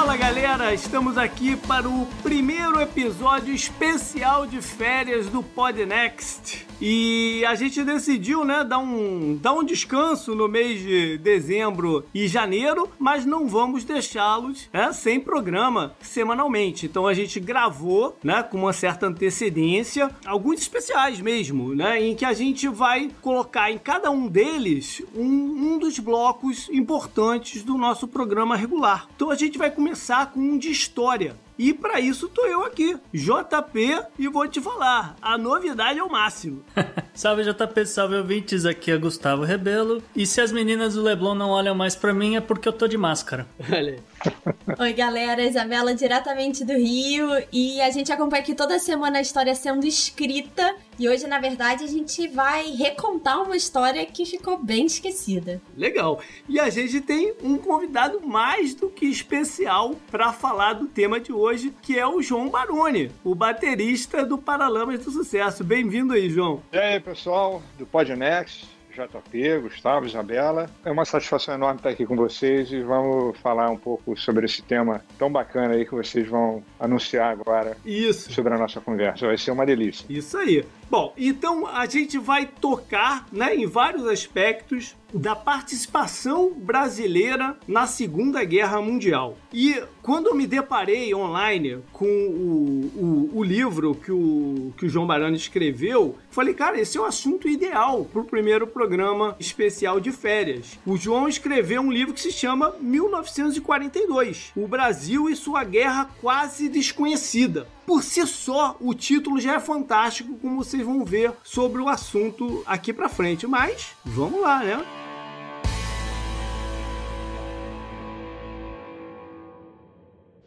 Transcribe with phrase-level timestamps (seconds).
[0.00, 6.66] Fala galera, estamos aqui para o primeiro episódio especial de férias do Podnext.
[6.80, 12.26] E a gente decidiu, né, dar um, dar um descanso no mês de dezembro e
[12.26, 16.86] janeiro, mas não vamos deixá-los né, sem programa semanalmente.
[16.86, 22.24] Então a gente gravou, né, com uma certa antecedência, alguns especiais mesmo, né, em que
[22.24, 28.08] a gente vai colocar em cada um deles um, um dos blocos importantes do nosso
[28.08, 29.06] programa regular.
[29.14, 29.89] Então a gente vai começar
[30.26, 31.36] com um de história.
[31.58, 36.10] E para isso tô eu aqui, JP, e vou te falar, a novidade é o
[36.10, 36.64] máximo.
[37.12, 40.02] salve JP, salve ouvintes, aqui é Gustavo Rebelo.
[40.16, 42.88] E se as meninas do Leblon não olham mais para mim é porque eu tô
[42.88, 43.46] de máscara.
[43.70, 43.98] Olha aí.
[44.78, 49.54] Oi, galera, Isabela diretamente do Rio e a gente acompanha aqui toda semana a história
[49.54, 54.84] sendo escrita e hoje, na verdade, a gente vai recontar uma história que ficou bem
[54.84, 55.60] esquecida.
[55.74, 56.20] Legal.
[56.46, 61.32] E a gente tem um convidado mais do que especial para falar do tema de
[61.32, 65.64] hoje, que é o João Baroni, o baterista do Paralamas do Sucesso.
[65.64, 66.62] Bem-vindo aí, João.
[66.70, 68.79] E aí, pessoal do Podnext.
[69.06, 70.68] JP, Gustavo, Isabela.
[70.84, 74.62] É uma satisfação enorme estar aqui com vocês e vamos falar um pouco sobre esse
[74.62, 77.76] tema tão bacana aí que vocês vão anunciar agora.
[77.84, 78.32] Isso.
[78.32, 79.26] Sobre a nossa conversa.
[79.26, 80.04] Vai ser uma delícia.
[80.08, 80.64] Isso aí.
[80.90, 88.42] Bom, então a gente vai tocar né, em vários aspectos da participação brasileira na Segunda
[88.44, 89.36] Guerra Mundial.
[89.52, 94.88] E quando eu me deparei online com o, o, o livro que o, que o
[94.88, 100.00] João Barani escreveu, falei, cara, esse é o assunto ideal para o primeiro programa especial
[100.00, 100.78] de férias.
[100.86, 106.68] O João escreveu um livro que se chama 1942, O Brasil e sua Guerra Quase
[106.68, 107.66] Desconhecida.
[107.90, 112.62] Por si só, o título já é fantástico, como vocês vão ver sobre o assunto
[112.64, 113.48] aqui para frente.
[113.48, 114.86] Mas vamos lá, né?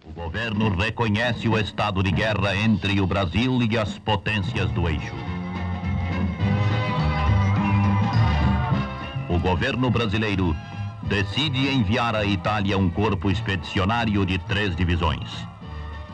[0.06, 5.14] O governo reconhece o estado de guerra entre o Brasil e as potências do eixo.
[9.30, 10.56] O governo brasileiro
[11.10, 15.52] decide enviar à Itália um corpo expedicionário de três divisões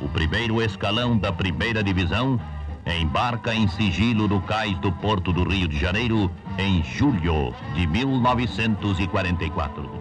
[0.01, 2.37] o primeiro escalão da primeira divisão
[2.85, 9.98] embarca em sigilo no cais do Porto do Rio de Janeiro em julho de 1944.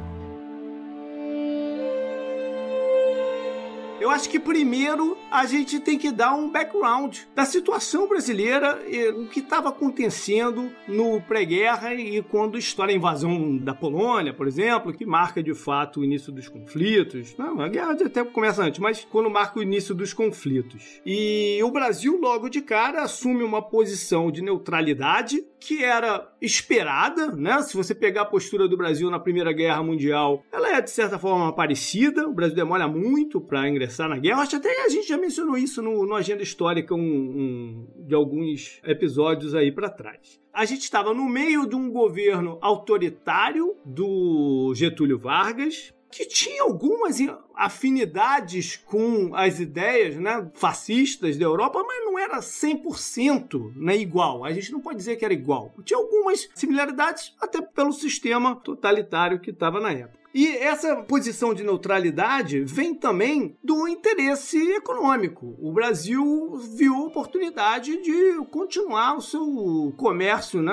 [4.01, 8.81] Eu acho que primeiro a gente tem que dar um background da situação brasileira,
[9.17, 14.93] o que estava acontecendo no pré-guerra e quando estoura a invasão da Polônia, por exemplo,
[14.93, 17.37] que marca de fato o início dos conflitos.
[17.37, 21.01] Não, a guerra até começa antes, mas quando marca o início dos conflitos.
[21.05, 27.61] E o Brasil, logo de cara, assume uma posição de neutralidade que era esperada, né?
[27.63, 31.19] Se você pegar a postura do Brasil na Primeira Guerra Mundial, ela é de certa
[31.19, 32.29] forma parecida.
[32.29, 34.43] O Brasil demora muito para ingressar na guerra.
[34.43, 38.15] Acho até que a gente já mencionou isso no, no Agenda Histórica um, um, de
[38.15, 40.41] alguns episódios aí para trás.
[40.53, 47.19] A gente estava no meio de um governo autoritário do Getúlio Vargas, que tinha algumas
[47.55, 54.45] afinidades com as ideias né, fascistas da Europa, mas não era 100% né, igual.
[54.45, 55.75] A gente não pode dizer que era igual.
[55.85, 60.18] Tinha algumas similaridades, até pelo sistema totalitário que estava na época.
[60.35, 65.57] E essa posição de neutralidade vem também do interesse econômico.
[65.59, 70.73] O Brasil viu a oportunidade de continuar o seu comércio né,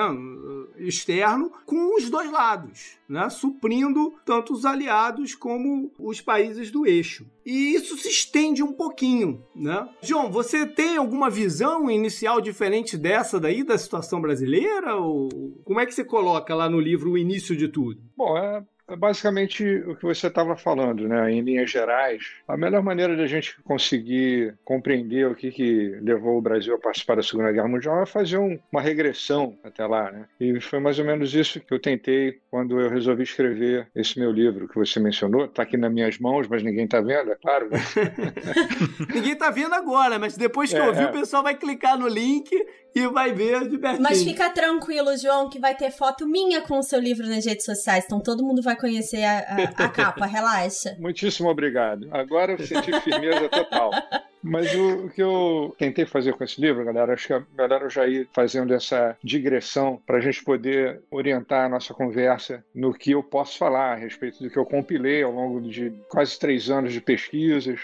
[0.78, 7.26] externo com os dois lados, né, suprindo tanto os aliados como os países do eixo.
[7.44, 9.88] E isso se estende um pouquinho, né?
[10.02, 14.96] João, você tem alguma visão inicial diferente dessa daí, da situação brasileira?
[14.96, 15.28] Ou
[15.64, 18.00] como é que você coloca lá no livro o início de tudo?
[18.16, 21.32] Bom, é, é basicamente o que você estava falando, né?
[21.32, 26.38] Em linhas gerais, a melhor maneira de a gente conseguir compreender o que, que levou
[26.38, 30.12] o Brasil a participar da Segunda Guerra Mundial é fazer um, uma regressão até lá,
[30.12, 30.26] né?
[30.40, 34.30] E foi mais ou menos isso que eu tentei quando eu resolvi escrever esse meu
[34.30, 35.46] livro que você mencionou.
[35.46, 37.68] Está aqui nas minhas mãos, mas ninguém está vendo, é claro.
[37.68, 37.78] Né?
[39.12, 41.06] ninguém está vendo agora, mas depois que é, ouvir, é.
[41.06, 42.50] o pessoal vai clicar no link
[42.96, 44.02] e vai ver de pertinho.
[44.02, 47.66] Mas fica tranquilo, João, que vai ter foto minha com o seu livro nas redes
[47.66, 50.96] sociais, então todo mundo vai conhecer a, a, a capa, relaxa.
[50.98, 52.08] Muitíssimo obrigado.
[52.10, 53.90] Agora eu senti firmeza total.
[54.42, 57.82] Mas o, o, que eu tentei fazer com esse livro, galera, acho que é melhor
[57.82, 62.94] eu já ir fazendo essa digressão para a gente poder orientar a nossa conversa no
[62.94, 66.70] que eu posso falar a respeito do que eu compilei ao longo de quase três
[66.70, 67.80] anos de pesquisas,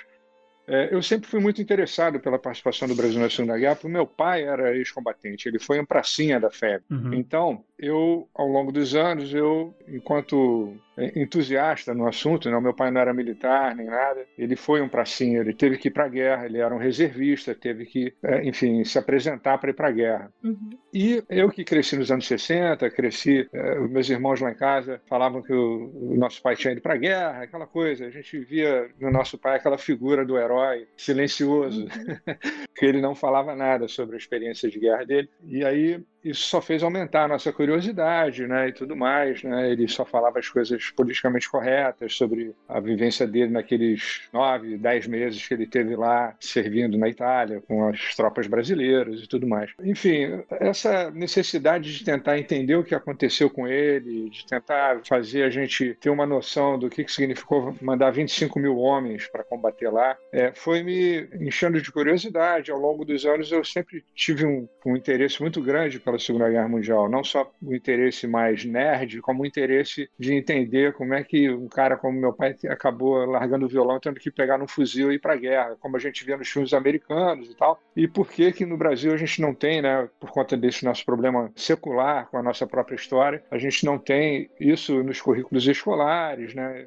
[0.66, 4.06] É, eu sempre fui muito interessado pela participação do Brasil na Segunda Guerra, porque meu
[4.06, 6.84] pai era ex-combatente, ele foi um pracinha da FEB.
[6.90, 7.14] Uhum.
[7.14, 12.60] Então, eu, ao longo dos anos, eu, enquanto entusiasta no assunto, né?
[12.60, 15.90] meu pai não era militar nem nada, ele foi um pracinha, ele teve que ir
[15.90, 19.74] para a guerra, ele era um reservista, teve que, é, enfim, se apresentar para ir
[19.74, 20.32] para a guerra.
[20.42, 20.70] Uhum.
[20.92, 25.42] E eu que cresci nos anos 60, cresci, é, meus irmãos lá em casa falavam
[25.42, 28.90] que o, o nosso pai tinha ido para a guerra, aquela coisa, a gente via
[29.00, 31.88] no nosso pai aquela figura do herói silencioso, uhum.
[32.76, 35.30] que ele não falava nada sobre a experiência de guerra dele.
[35.44, 39.70] E aí isso só fez aumentar a nossa curiosidade, né, e tudo mais, né?
[39.70, 45.46] Ele só falava as coisas politicamente corretas sobre a vivência dele naqueles nove, dez meses
[45.46, 49.72] que ele teve lá servindo na Itália com as tropas brasileiras e tudo mais.
[49.82, 55.50] Enfim, essa necessidade de tentar entender o que aconteceu com ele, de tentar fazer a
[55.50, 60.16] gente ter uma noção do que, que significou mandar 25 mil homens para combater lá,
[60.32, 62.70] é, foi me enchendo de curiosidade.
[62.70, 66.68] Ao longo dos anos, eu sempre tive um, um interesse muito grande pela Segunda Guerra
[66.68, 67.08] Mundial.
[67.08, 71.68] Não só o interesse mais nerd, como o interesse de entender como é que um
[71.68, 75.18] cara como meu pai acabou largando o violão tendo que pegar um fuzil e ir
[75.18, 77.80] para a guerra, como a gente vê nos filmes americanos e tal.
[77.96, 81.04] E por que que no Brasil a gente não tem, né, por conta desse nosso
[81.04, 86.54] problema secular com a nossa própria história, a gente não tem isso nos currículos escolares,
[86.54, 86.86] né?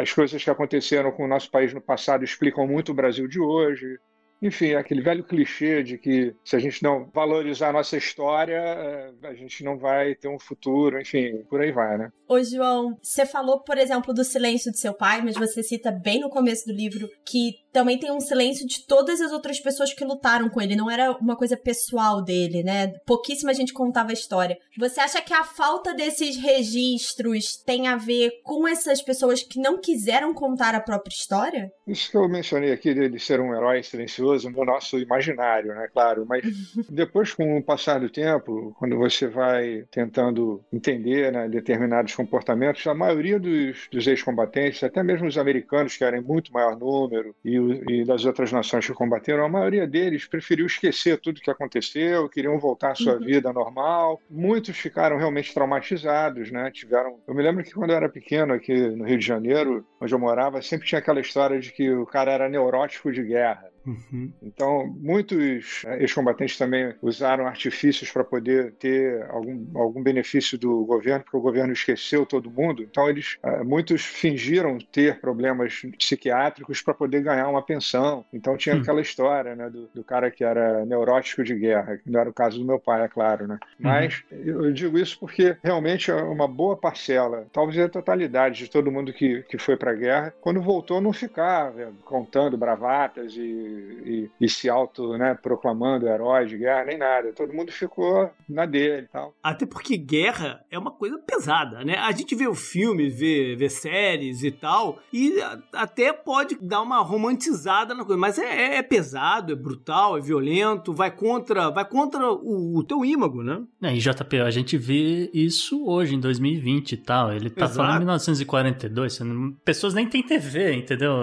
[0.00, 3.40] As coisas que aconteceram com o nosso país no passado explicam muito o Brasil de
[3.40, 3.98] hoje.
[4.42, 9.10] Enfim, aquele velho clichê de que se a gente não valorizar a nossa história, é,
[9.24, 12.10] a gente não vai ter um futuro, enfim, por aí vai, né?
[12.28, 16.20] Ô, João, você falou, por exemplo, do silêncio de seu pai, mas você cita bem
[16.20, 20.04] no começo do livro que também tem um silêncio de todas as outras pessoas que
[20.04, 20.76] lutaram com ele.
[20.76, 22.92] Não era uma coisa pessoal dele, né?
[23.06, 24.58] Pouquíssima gente contava a história.
[24.78, 29.80] Você acha que a falta desses registros tem a ver com essas pessoas que não
[29.80, 31.70] quiseram contar a própria história?
[31.86, 35.88] Isso que eu mencionei aqui dele ser um herói silencioso no nosso imaginário, né?
[35.92, 36.42] Claro, mas
[36.88, 42.94] depois, com o passar do tempo, quando você vai tentando entender né, determinados comportamentos, a
[42.94, 47.56] maioria dos, dos ex-combatentes, até mesmo os americanos, que eram em muito maior número, e
[47.88, 52.58] e das outras nações que combateram, a maioria deles preferiu esquecer tudo que aconteceu, queriam
[52.58, 53.24] voltar à sua uhum.
[53.24, 54.20] vida normal.
[54.30, 56.70] Muitos ficaram realmente traumatizados, né?
[56.70, 57.18] Tiveram.
[57.26, 60.18] Eu me lembro que quando eu era pequeno aqui no Rio de Janeiro, onde eu
[60.18, 63.70] morava, sempre tinha aquela história de que o cara era neurótico de guerra.
[63.86, 64.32] Uhum.
[64.42, 71.22] Então, muitos eh, ex-combatentes também usaram artifícios para poder ter algum, algum benefício do governo,
[71.22, 72.82] porque o governo esqueceu todo mundo.
[72.82, 78.24] Então, eles eh, muitos fingiram ter problemas psiquiátricos para poder ganhar uma pensão.
[78.32, 78.82] Então, tinha uhum.
[78.82, 82.34] aquela história né, do, do, cara que era neurótico de guerra, que não era o
[82.34, 83.46] caso do meu pai, é claro.
[83.46, 83.58] Né?
[83.62, 83.68] Uhum.
[83.78, 88.90] Mas eu digo isso porque realmente é uma boa parcela, talvez a totalidade de todo
[88.90, 94.30] mundo que, que foi para a guerra, quando voltou, não ficava contando bravatas e e,
[94.40, 97.32] e se auto né, proclamando herói de guerra, nem nada.
[97.32, 99.34] Todo mundo ficou na dele e tal.
[99.42, 101.96] Até porque guerra é uma coisa pesada, né?
[101.98, 105.34] A gente vê o filme, vê, vê séries e tal, e
[105.72, 110.20] até pode dar uma romantizada na coisa, mas é, é, é pesado, é brutal, é
[110.20, 113.62] violento, vai contra, vai contra o, o teu ímago, né?
[113.82, 117.32] É, e JP, a gente vê isso hoje, em 2020 e tal.
[117.32, 117.76] Ele tá Exato.
[117.76, 119.20] falando em 1942,
[119.64, 121.16] pessoas nem têm TV, entendeu?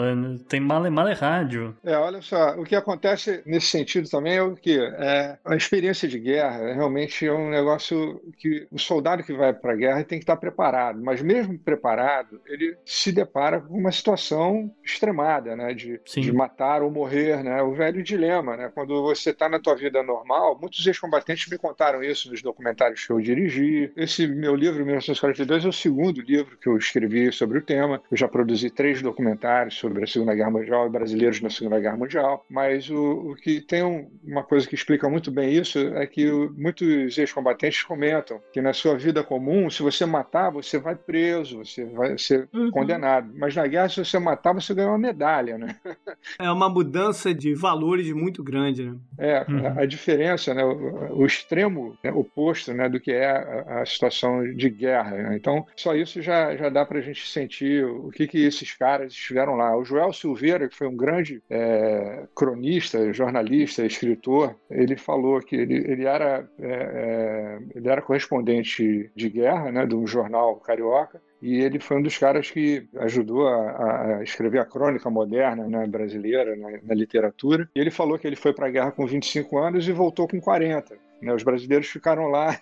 [0.47, 1.75] Tem male, male rádio.
[1.83, 6.07] É, olha só, o que acontece nesse sentido também é o que é, a experiência
[6.07, 10.19] de guerra realmente é um negócio que o soldado que vai para a guerra tem
[10.19, 16.00] que estar preparado, mas mesmo preparado, ele se depara com uma situação extremada, né, de,
[16.06, 20.02] de matar ou morrer, né, o velho dilema, né, quando você está na tua vida
[20.04, 23.92] normal, muitos ex-combatentes me contaram isso nos documentários que eu dirigi.
[23.95, 28.02] Esse meu livro, 1942, é o segundo livro que eu escrevi sobre o tema.
[28.09, 31.97] Eu já produzi três documentários sobre a Segunda Guerra Mundial e brasileiros na Segunda Guerra
[31.97, 36.06] Mundial mas o, o que tem um, uma coisa que explica muito bem isso é
[36.06, 40.95] que o, muitos ex-combatentes comentam que na sua vida comum, se você matar, você vai
[40.95, 42.71] preso, você vai ser uhum.
[42.71, 43.31] condenado.
[43.35, 45.75] Mas na guerra, se você matar, você ganha uma medalha, né?
[46.39, 48.97] É uma mudança de valores muito grande, né?
[49.18, 49.68] É, uhum.
[49.68, 50.63] a, a, diferença, né?
[50.63, 52.11] O, o extremo né?
[52.11, 52.89] oposto né?
[52.89, 55.11] do que é a, a situação de guerra.
[55.11, 55.35] Né?
[55.35, 59.13] Então, só isso já, já dá para a gente sentir o que, que esses caras
[59.13, 59.75] estiveram lá.
[59.77, 65.75] O Joel Silveira, que foi um grande é, cronista, jornalista, escritor, ele falou que ele,
[65.75, 71.59] ele, era, é, é, ele era correspondente de guerra né, de um jornal carioca, e
[71.59, 76.55] ele foi um dos caras que ajudou a, a escrever a crônica moderna né, brasileira
[76.55, 77.69] na, na, literatura.
[77.75, 80.39] E ele falou que ele foi para a guerra com 25 anos e voltou com
[80.39, 80.95] 40.
[81.21, 81.33] Né?
[81.33, 82.57] Os brasileiros ficaram lá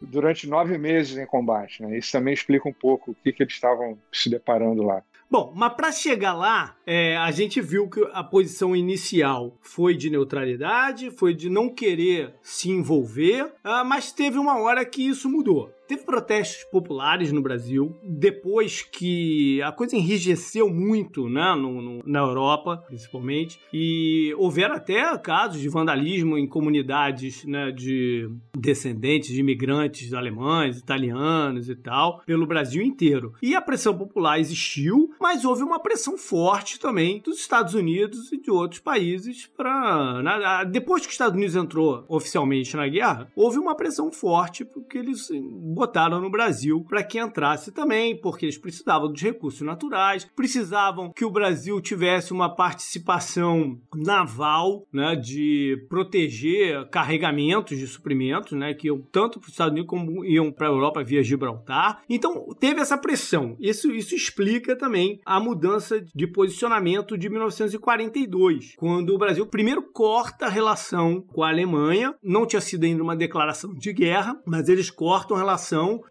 [0.00, 1.82] durante nove meses em combate.
[1.82, 1.96] Né?
[1.96, 5.00] Isso também explica um pouco o que, que eles estavam se deparando lá.
[5.30, 10.08] Bom, mas para chegar lá, é, a gente viu que a posição inicial foi de
[10.08, 15.70] neutralidade, foi de não querer se envolver, uh, mas teve uma hora que isso mudou.
[15.88, 22.18] Teve protestos populares no Brasil, depois que a coisa enrijeceu muito né, no, no, na
[22.18, 30.12] Europa, principalmente, e houveram até casos de vandalismo em comunidades né, de descendentes de imigrantes
[30.12, 33.32] alemães, italianos e tal, pelo Brasil inteiro.
[33.40, 38.38] E a pressão popular existiu, mas houve uma pressão forte também dos Estados Unidos e
[38.38, 40.64] de outros países para.
[40.64, 45.30] Depois que os Estados Unidos entrou oficialmente na guerra, houve uma pressão forte porque eles
[45.78, 51.24] botaram no Brasil para que entrasse também, porque eles precisavam dos recursos naturais, precisavam que
[51.24, 59.00] o Brasil tivesse uma participação naval, né, de proteger carregamentos de suprimentos, né, que iam
[59.12, 62.02] tanto para os Estados Unidos como iam para a Europa via Gibraltar.
[62.08, 63.56] Então teve essa pressão.
[63.60, 70.46] Isso, isso explica também a mudança de posicionamento de 1942, quando o Brasil primeiro corta
[70.46, 72.14] a relação com a Alemanha.
[72.20, 75.40] Não tinha sido ainda uma declaração de guerra, mas eles cortam a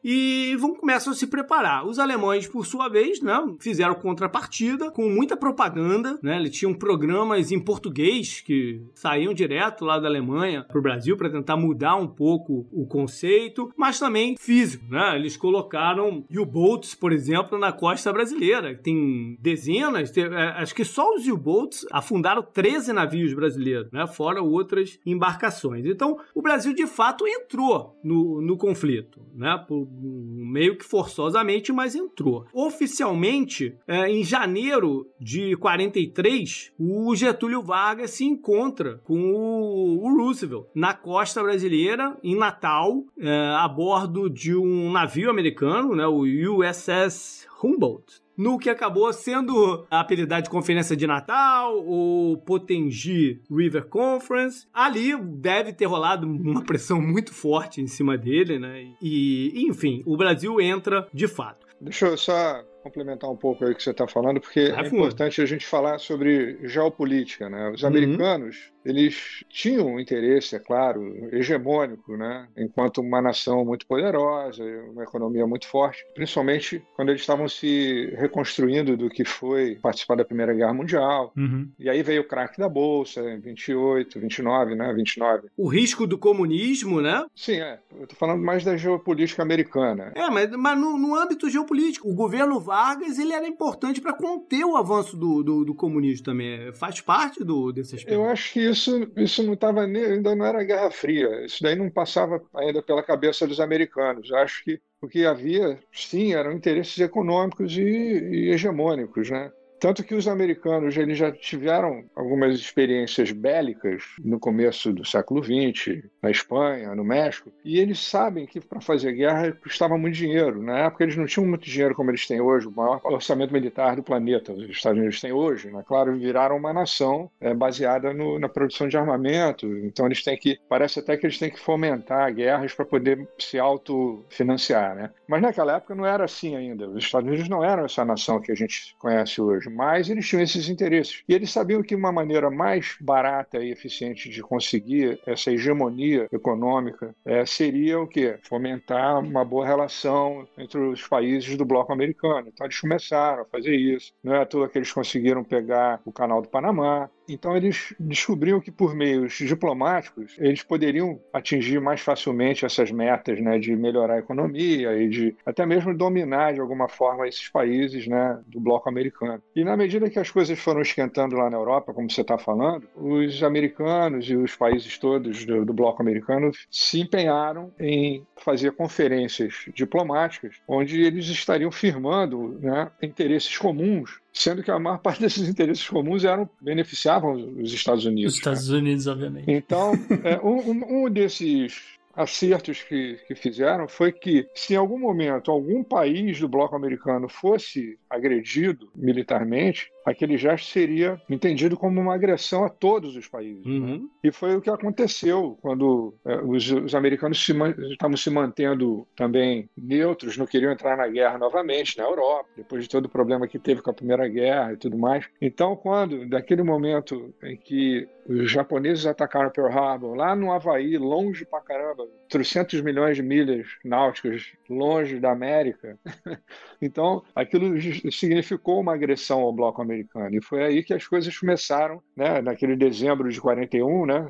[0.03, 1.85] e vão começam a se preparar.
[1.85, 6.37] Os alemães, por sua vez, né, fizeram contrapartida com muita propaganda, né?
[6.37, 11.29] Eles tinham programas em português que saíam direto lá da Alemanha para o Brasil para
[11.29, 15.15] tentar mudar um pouco o conceito, mas também físico, né?
[15.15, 18.75] Eles colocaram U-boats, por exemplo, na costa brasileira.
[18.75, 24.05] Tem dezenas, tem, é, acho que só os U-boats afundaram 13 navios brasileiros, né?
[24.07, 25.85] Fora outras embarcações.
[25.85, 29.46] Então, o Brasil de fato entrou no, no conflito, né?
[29.55, 32.45] Por, meio que forçosamente, mas entrou.
[32.51, 40.65] Oficialmente, é, em janeiro de 43, o Getúlio Vargas se encontra com o, o Roosevelt
[40.73, 47.47] na costa brasileira, em Natal, é, a bordo de um navio americano, né, o USS
[47.63, 54.67] Humboldt no que acabou sendo a apelidade de Conferência de Natal, o Potengi River Conference.
[54.73, 58.93] Ali deve ter rolado uma pressão muito forte em cima dele, né?
[59.01, 61.65] E, enfim, o Brasil entra de fato.
[61.81, 65.41] Deixa eu só complementar um pouco aí o que você está falando, porque é importante
[65.41, 67.69] a gente falar sobre geopolítica, né?
[67.69, 67.89] Os uhum.
[67.89, 72.47] americanos eles tinham um interesse, é claro, hegemônico, né?
[72.57, 78.95] enquanto uma nação muito poderosa, uma economia muito forte, principalmente quando eles estavam se reconstruindo
[78.95, 81.33] do que foi participar da Primeira Guerra Mundial.
[81.35, 81.69] Uhum.
[81.77, 84.93] E aí veio o craque da Bolsa em 28, 29, né?
[84.93, 85.49] 29.
[85.57, 87.25] O risco do comunismo, né?
[87.35, 87.79] Sim, é.
[87.93, 90.13] Eu estou falando mais da geopolítica americana.
[90.15, 94.63] É, mas, mas no, no, âmbito geopolítico, o governo Vargas ele era importante para conter
[94.63, 96.71] o avanço do, do, do, comunismo também.
[96.73, 98.13] Faz parte do, desse aspecto.
[98.13, 101.43] Eu acho que isso isso, não estava ainda não era Guerra Fria.
[101.43, 104.29] Isso daí não passava ainda pela cabeça dos americanos.
[104.29, 109.51] Eu acho que o que havia, sim, eram interesses econômicos e, e hegemônicos, né?
[109.79, 116.03] Tanto que os americanos eles já tiveram algumas experiências bélicas no começo do século XX,
[116.21, 120.63] na Espanha, no México, e eles sabem que para fazer guerra custava muito dinheiro.
[120.63, 123.95] Na época eles não tinham muito dinheiro como eles têm hoje, o maior orçamento militar
[123.95, 125.69] do planeta, os Estados Unidos têm hoje.
[125.69, 125.83] Né?
[125.85, 130.59] Claro, viraram uma nação é, baseada no, na produção de armamento, então eles têm que,
[130.67, 134.95] parece até que eles têm que fomentar guerras para poder se autofinanciar.
[134.95, 135.11] Né?
[135.27, 136.89] Mas naquela época não era assim ainda.
[136.89, 140.41] Os Estados Unidos não eram essa nação que a gente conhece hoje mas eles tinham
[140.41, 141.23] esses interesses.
[141.27, 147.15] E eles sabiam que uma maneira mais barata e eficiente de conseguir essa hegemonia econômica
[147.25, 148.37] é, seria o quê?
[148.43, 152.47] Fomentar uma boa relação entre os países do bloco americano.
[152.47, 154.13] Então eles começaram a fazer isso.
[154.23, 158.59] Não é à toa que eles conseguiram pegar o canal do Panamá, então eles descobriram
[158.59, 164.19] que por meios diplomáticos eles poderiam atingir mais facilmente essas metas, né, de melhorar a
[164.19, 169.41] economia e de até mesmo dominar de alguma forma esses países, né, do bloco americano.
[169.55, 172.87] E na medida que as coisas foram esquentando lá na Europa, como você está falando,
[172.95, 179.65] os americanos e os países todos do, do bloco americano se empenharam em fazer conferências
[179.73, 185.87] diplomáticas onde eles estariam firmando, né, interesses comuns sendo que a maior parte desses interesses
[185.87, 188.33] comuns eram beneficiavam os Estados Unidos.
[188.33, 188.69] Os Estados?
[188.69, 189.49] Unidos, obviamente.
[189.49, 195.51] Então, é, um, um desses acertos que, que fizeram foi que, se em algum momento
[195.51, 202.63] algum país do bloco americano fosse agredido militarmente, aquele gesto seria entendido como uma agressão
[202.63, 203.65] a todos os países.
[203.65, 204.03] Uhum.
[204.03, 204.09] Né?
[204.23, 207.53] E foi o que aconteceu quando é, os, os, americanos se,
[207.91, 212.89] estavam se mantendo também neutros, não queriam entrar na guerra novamente na Europa, depois de
[212.89, 215.25] todo o problema que teve com a Primeira Guerra e tudo mais.
[215.41, 221.45] Então, quando, daquele momento em que os japoneses atacaram Pearl Harbor, lá no Havaí, longe
[221.45, 225.97] pra caramba, 300 milhões de milhas náuticas longe da América.
[226.81, 227.79] então, aquilo
[228.11, 229.96] significou uma agressão ao bloco americano.
[230.31, 234.27] E foi aí que as coisas começaram, né, naquele dezembro de 41, né,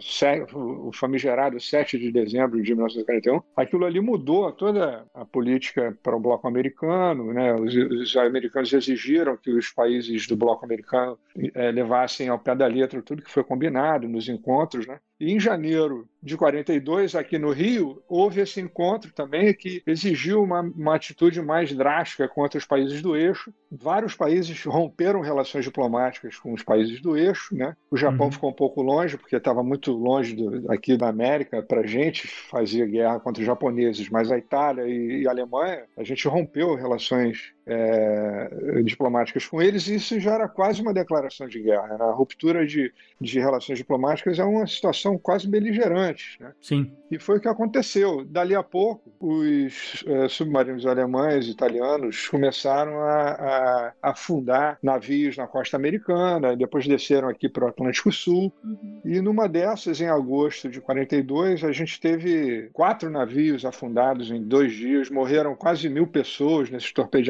[0.54, 3.42] o famigerado 7 de dezembro de 1941.
[3.56, 7.34] Aquilo ali mudou toda a política para o bloco americano.
[7.34, 11.18] Né, os, os americanos exigiram que os países do bloco americano
[11.54, 14.86] é, levassem ao pé da letra tudo que foi combinado nos encontros.
[14.88, 15.00] Né?
[15.20, 20.62] E em janeiro de 42, aqui no Rio, houve esse encontro também que exigiu uma,
[20.62, 23.54] uma, atitude mais drástica contra os países do eixo.
[23.72, 27.56] Vários países romperam relações diplomáticas com os países do eixo.
[27.56, 27.76] Né?
[27.90, 28.32] O Japão uhum.
[28.32, 32.28] ficou um pouco longe, porque estava muito longe do, aqui da América para a gente
[32.28, 36.76] fazer guerra contra os japoneses, mas a Itália e, e a Alemanha, a gente rompeu
[36.76, 41.88] relações é, diplomáticas com eles, e isso já era quase uma declaração de guerra.
[41.88, 41.98] Né?
[42.00, 46.38] A ruptura de, de relações diplomáticas é uma situação quase beligerante.
[46.40, 46.52] Né?
[46.60, 46.92] Sim.
[47.12, 48.26] E foi o que aconteceu.
[48.26, 55.46] Dali a pouco, os é, submarinos alemães e italianos começaram a, a, afundar navios na
[55.46, 58.52] costa americana, depois desceram aqui para o Atlântico Sul.
[58.64, 59.02] Uhum.
[59.06, 64.74] E numa dessas, em agosto de 42, a gente teve quatro navios afundados em dois
[64.74, 67.28] dias, morreram quase mil pessoas nesses torpedeamentos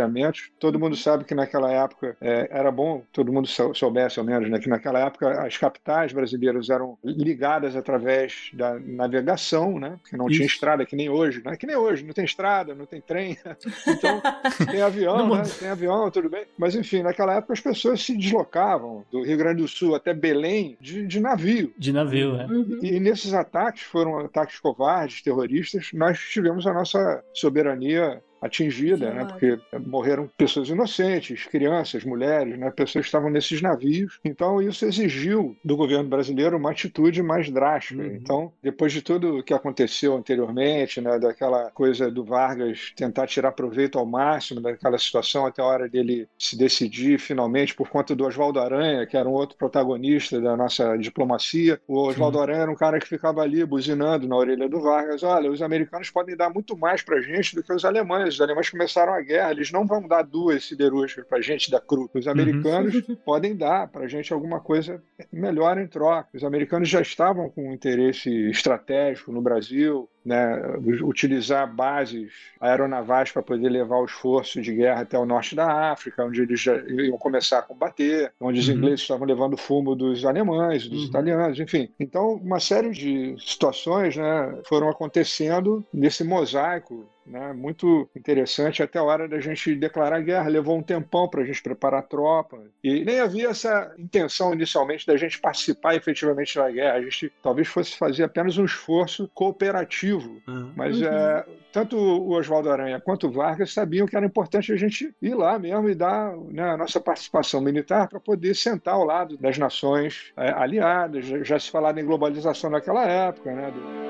[0.59, 4.59] Todo mundo sabe que naquela época é, era bom, todo mundo soubesse ao menos, né,
[4.59, 10.37] que naquela época as capitais brasileiras eram ligadas através da navegação, né, que não Isso.
[10.37, 13.37] tinha estrada, que nem hoje, né, que nem hoje, não tem estrada, não tem trem,
[13.87, 14.21] então
[14.69, 16.45] tem avião, né, tem avião, tudo bem.
[16.57, 20.77] Mas enfim, naquela época as pessoas se deslocavam do Rio Grande do Sul até Belém
[20.79, 21.73] de, de navio.
[21.77, 22.45] De navio, é.
[22.45, 22.79] Uhum.
[22.81, 29.25] E nesses ataques, foram ataques covardes, terroristas, nós tivemos a nossa soberania atingida, né?
[29.25, 32.71] Porque morreram pessoas inocentes, crianças, mulheres, né?
[32.71, 34.19] Pessoas que estavam nesses navios.
[34.23, 38.01] Então isso exigiu do governo brasileiro uma atitude mais drástica.
[38.01, 38.15] Uhum.
[38.15, 41.19] Então, depois de tudo o que aconteceu anteriormente, né?
[41.19, 46.27] Daquela coisa do Vargas tentar tirar proveito ao máximo daquela situação até a hora dele
[46.37, 50.97] se decidir finalmente por conta do Oswaldo Aranha, que era um outro protagonista da nossa
[50.97, 51.79] diplomacia.
[51.87, 55.51] O Oswaldo Aranha era um cara que ficava ali buzinando na orelha do Vargas: olha,
[55.51, 59.13] os americanos podem dar muito mais para gente do que os alemães os alemães começaram
[59.13, 62.09] a guerra, eles não vão dar duas siderúrgicas para gente da CRU.
[62.13, 63.15] Os americanos uhum.
[63.25, 66.29] podem dar para gente alguma coisa melhor em troca.
[66.33, 70.61] Os americanos já estavam com um interesse estratégico no Brasil, né,
[71.01, 76.25] utilizar bases aeronavais para poder levar o esforço de guerra até o norte da África,
[76.25, 78.75] onde eles já iam começar a combater, onde os uhum.
[78.75, 81.07] ingleses estavam levando fumo dos alemães, dos uhum.
[81.07, 81.89] italianos, enfim.
[81.97, 89.03] Então, uma série de situações né, foram acontecendo nesse mosaico né, muito interessante até a
[89.03, 90.47] hora da gente declarar guerra.
[90.47, 92.63] Levou um tempão para a gente preparar a tropa.
[92.83, 96.95] E nem havia essa intenção inicialmente da gente participar efetivamente da guerra.
[96.97, 100.16] A gente talvez fosse fazer apenas um esforço cooperativo.
[100.25, 100.71] Uhum.
[100.75, 105.13] Mas é, tanto o Oswaldo Aranha quanto o Vargas sabiam que era importante a gente
[105.21, 109.37] ir lá mesmo e dar né, a nossa participação militar para poder sentar ao lado
[109.37, 111.25] das nações é, aliadas.
[111.47, 113.71] Já se falava em globalização naquela época, né?
[113.71, 114.07] Do...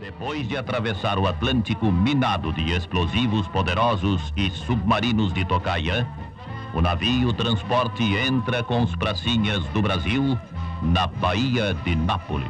[0.00, 6.06] Depois de atravessar o Atlântico minado de explosivos poderosos e submarinos de tocaia,
[6.72, 10.38] o navio transporte entra com os pracinhas do Brasil
[10.82, 12.46] na Baía de Nápoles.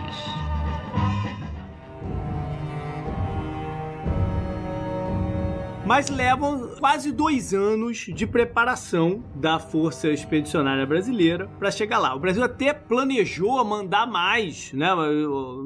[5.90, 12.14] Mas levam quase dois anos de preparação da Força Expedicionária Brasileira para chegar lá.
[12.14, 14.88] O Brasil até planejou mandar mais, né?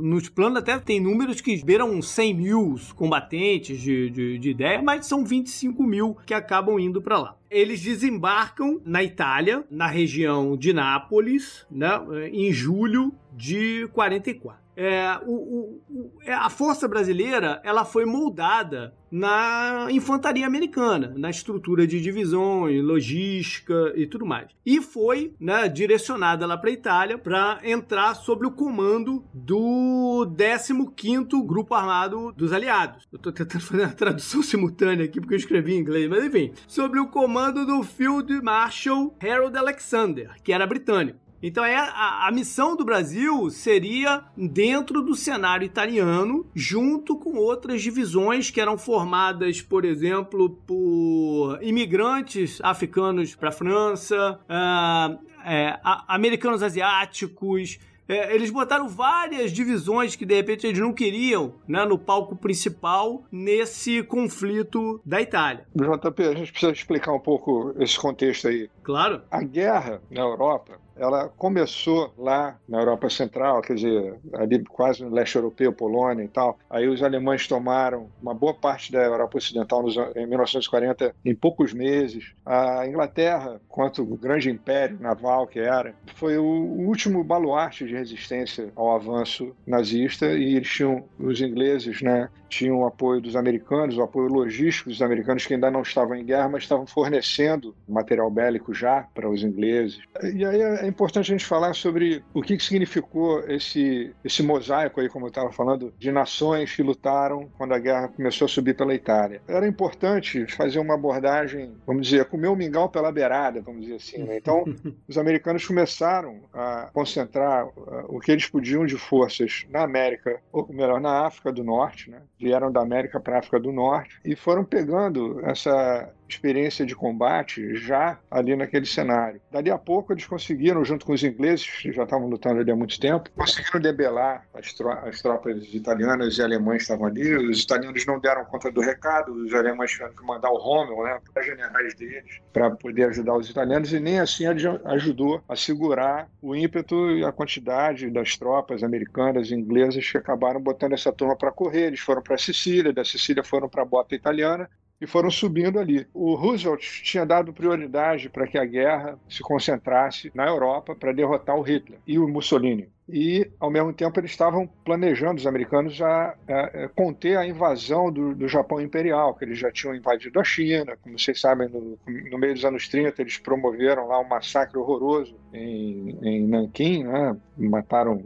[0.01, 5.05] Nos planos até tem números que beiram 100 mil combatentes de, de, de ideia, mas
[5.05, 10.73] são 25 mil que acabam indo para lá eles desembarcam na Itália, na região de
[10.73, 12.01] Nápoles, né,
[12.33, 14.64] em julho de 44.
[14.77, 21.87] É, o, o, é, a força brasileira ela foi moldada na infantaria americana, na estrutura
[21.87, 24.49] de divisões, logística e tudo mais.
[24.67, 31.47] E foi né, direcionada lá para a Itália para entrar sob o comando do 15º
[31.47, 33.07] Grupo Armado dos Aliados.
[33.13, 36.53] Eu estou tentando fazer a tradução simultânea aqui porque eu escrevi em inglês, mas enfim.
[36.67, 41.24] Sobre o comando do Field Marshal Harold Alexander, que era britânico.
[41.47, 47.83] Então é a, a, missão do Brasil seria dentro do cenário italiano, junto com outras
[47.83, 55.79] divisões que eram formadas, por exemplo, por imigrantes africanos para a França, uh, é,
[56.09, 57.79] americanos asiáticos,
[58.09, 63.23] é, eles botaram várias divisões que de repente eles não queriam né, no palco principal
[63.31, 65.67] nesse conflito da Itália.
[65.75, 68.71] JP, a gente precisa explicar um pouco esse contexto aí.
[68.83, 69.21] Claro.
[69.31, 75.11] A guerra na Europa ela começou lá na Europa Central, quer dizer, ali quase no
[75.11, 76.59] leste europeu, Polônia e tal.
[76.71, 81.73] Aí os alemães tomaram uma boa parte da Europa Ocidental nos, em 1940 em poucos
[81.73, 82.33] meses.
[82.45, 88.95] A Inglaterra, quanto grande império naval que era, foi o último baluarte de resistência ao
[88.95, 94.29] avanço nazista e eles tinham, os ingleses, né, tinham o apoio dos americanos, o apoio
[94.29, 99.09] logístico dos americanos que ainda não estavam em guerra, mas estavam fornecendo material bélico já
[99.15, 100.01] para os ingleses.
[100.23, 105.09] E aí é importante a gente falar sobre o que, significou esse, esse mosaico aí,
[105.09, 108.95] como eu estava falando, de nações que lutaram quando a guerra começou a subir pela
[108.95, 109.43] Itália.
[109.49, 114.25] Era importante fazer uma abordagem, vamos dizer, comer o mingau pela beirada, vamos dizer assim.
[114.25, 114.37] Né?
[114.37, 114.65] Então,
[115.09, 117.73] os americanos começaram a concentrar uh,
[118.09, 122.23] o que eles podiam de forças na América, ou melhor, na África do Norte, né?
[122.39, 127.75] vieram da América para a África do Norte e foram pegando essa experiência de combate
[127.77, 129.41] já ali naquele cenário.
[129.51, 132.77] Dali a pouco eles conseguiram, junto com os ingleses, que já estavam lutando ali há
[132.77, 137.35] muito tempo, conseguiram debelar as, tro as tropas italianas e alemães estavam ali.
[137.37, 141.21] Os italianos não deram conta do recado, os alemães tiveram que mandar o Rommel né,
[141.33, 146.55] para generais deles para poder ajudar os italianos e nem assim ajudou a segurar o
[146.55, 151.51] ímpeto e a quantidade das tropas americanas e inglesas que acabaram botando essa turma para
[151.51, 151.87] correr.
[151.87, 156.07] Eles foram para Sicília, da Sicília foram para a bota italiana e foram subindo ali.
[156.15, 161.57] O Roosevelt tinha dado prioridade para que a guerra se concentrasse na Europa para derrotar
[161.57, 162.89] o Hitler e o Mussolini.
[163.07, 168.11] E, ao mesmo tempo, eles estavam planejando, os americanos, a, a, a conter a invasão
[168.11, 170.97] do, do, Japão imperial, que eles já tinham invadido a China.
[171.03, 171.99] Como vocês sabem, no,
[172.31, 177.37] no meio dos anos 30, eles promoveram lá um massacre horroroso em, em Nanquim, né?
[177.59, 178.25] mataram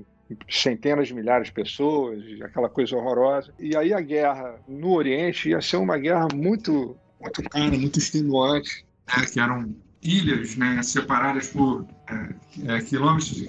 [0.48, 3.52] centenas de milhares de pessoas, aquela coisa horrorosa.
[3.58, 8.84] E aí a guerra no Oriente ia ser uma guerra muito, muito cara, muito extenuante,
[9.16, 9.26] né?
[9.26, 13.44] que eram ilhas né, separadas por é, é, quilômetros,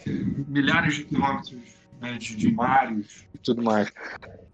[0.47, 1.55] milhares de quilômetros
[2.01, 3.91] né, de, de mares e tudo mais.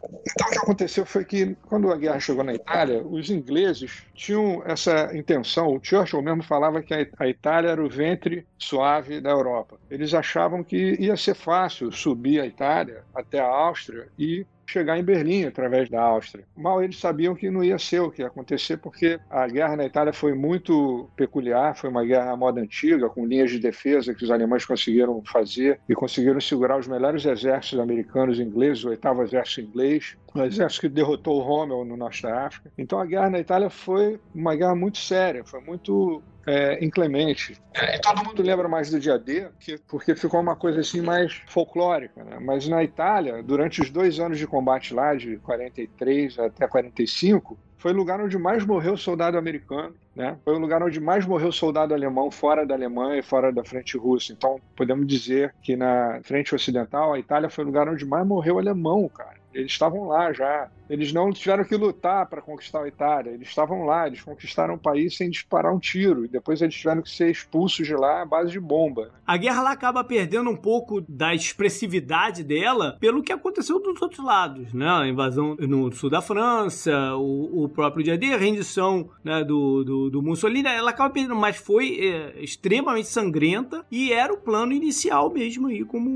[0.06, 4.62] Então, o que aconteceu foi que, quando a guerra chegou na Itália, os ingleses tinham
[4.66, 5.68] essa intenção.
[5.68, 9.78] O Churchill mesmo falava que a Itália era o ventre suave da Europa.
[9.90, 15.04] Eles achavam que ia ser fácil subir a Itália até a Áustria e chegar em
[15.04, 16.46] Berlim através da Áustria.
[16.56, 19.86] Mal eles sabiam que não ia ser o que ia acontecer, porque a guerra na
[19.86, 24.24] Itália foi muito peculiar, foi uma guerra à moda antiga, com linhas de defesa que
[24.24, 29.24] os alemães conseguiram fazer e conseguiram segurar os melhores exércitos americanos e ingleses, o oitavo
[29.24, 32.72] exército inglês, o exército que derrotou o Rommel no norte da África.
[32.78, 37.58] Então a guerra na Itália foi uma guerra muito séria, foi muito é, inclemente.
[37.74, 39.48] É, e todo mundo lembra mais do dia D,
[39.88, 42.24] porque ficou uma coisa assim mais folclórica.
[42.24, 42.38] Né?
[42.40, 47.94] Mas na Itália, durante os dois anos de combate lá, de 43 até 45, foi
[47.94, 50.38] o lugar onde mais morreu soldado americano, né?
[50.44, 53.96] Foi o lugar onde mais morreu soldado alemão fora da Alemanha e fora da frente
[53.96, 54.34] russa.
[54.34, 58.58] Então, podemos dizer que na frente ocidental, a Itália foi o lugar onde mais morreu
[58.58, 59.35] alemão, cara.
[59.56, 60.70] Eles estavam lá já.
[60.90, 63.32] Eles não tiveram que lutar para conquistar a Itália.
[63.32, 66.26] Eles estavam lá, eles conquistaram o país sem disparar um tiro.
[66.26, 69.12] E depois eles tiveram que ser expulsos de lá à base de bomba.
[69.26, 74.24] A guerra lá acaba perdendo um pouco da expressividade dela pelo que aconteceu dos outros
[74.24, 74.88] lados, né?
[74.88, 79.84] A invasão no sul da França, o, o próprio dia D, a rendição né, do,
[79.84, 84.74] do, do, Mussolini, ela acaba perdendo, mas foi é, extremamente sangrenta e era o plano
[84.74, 86.10] inicial mesmo aí, como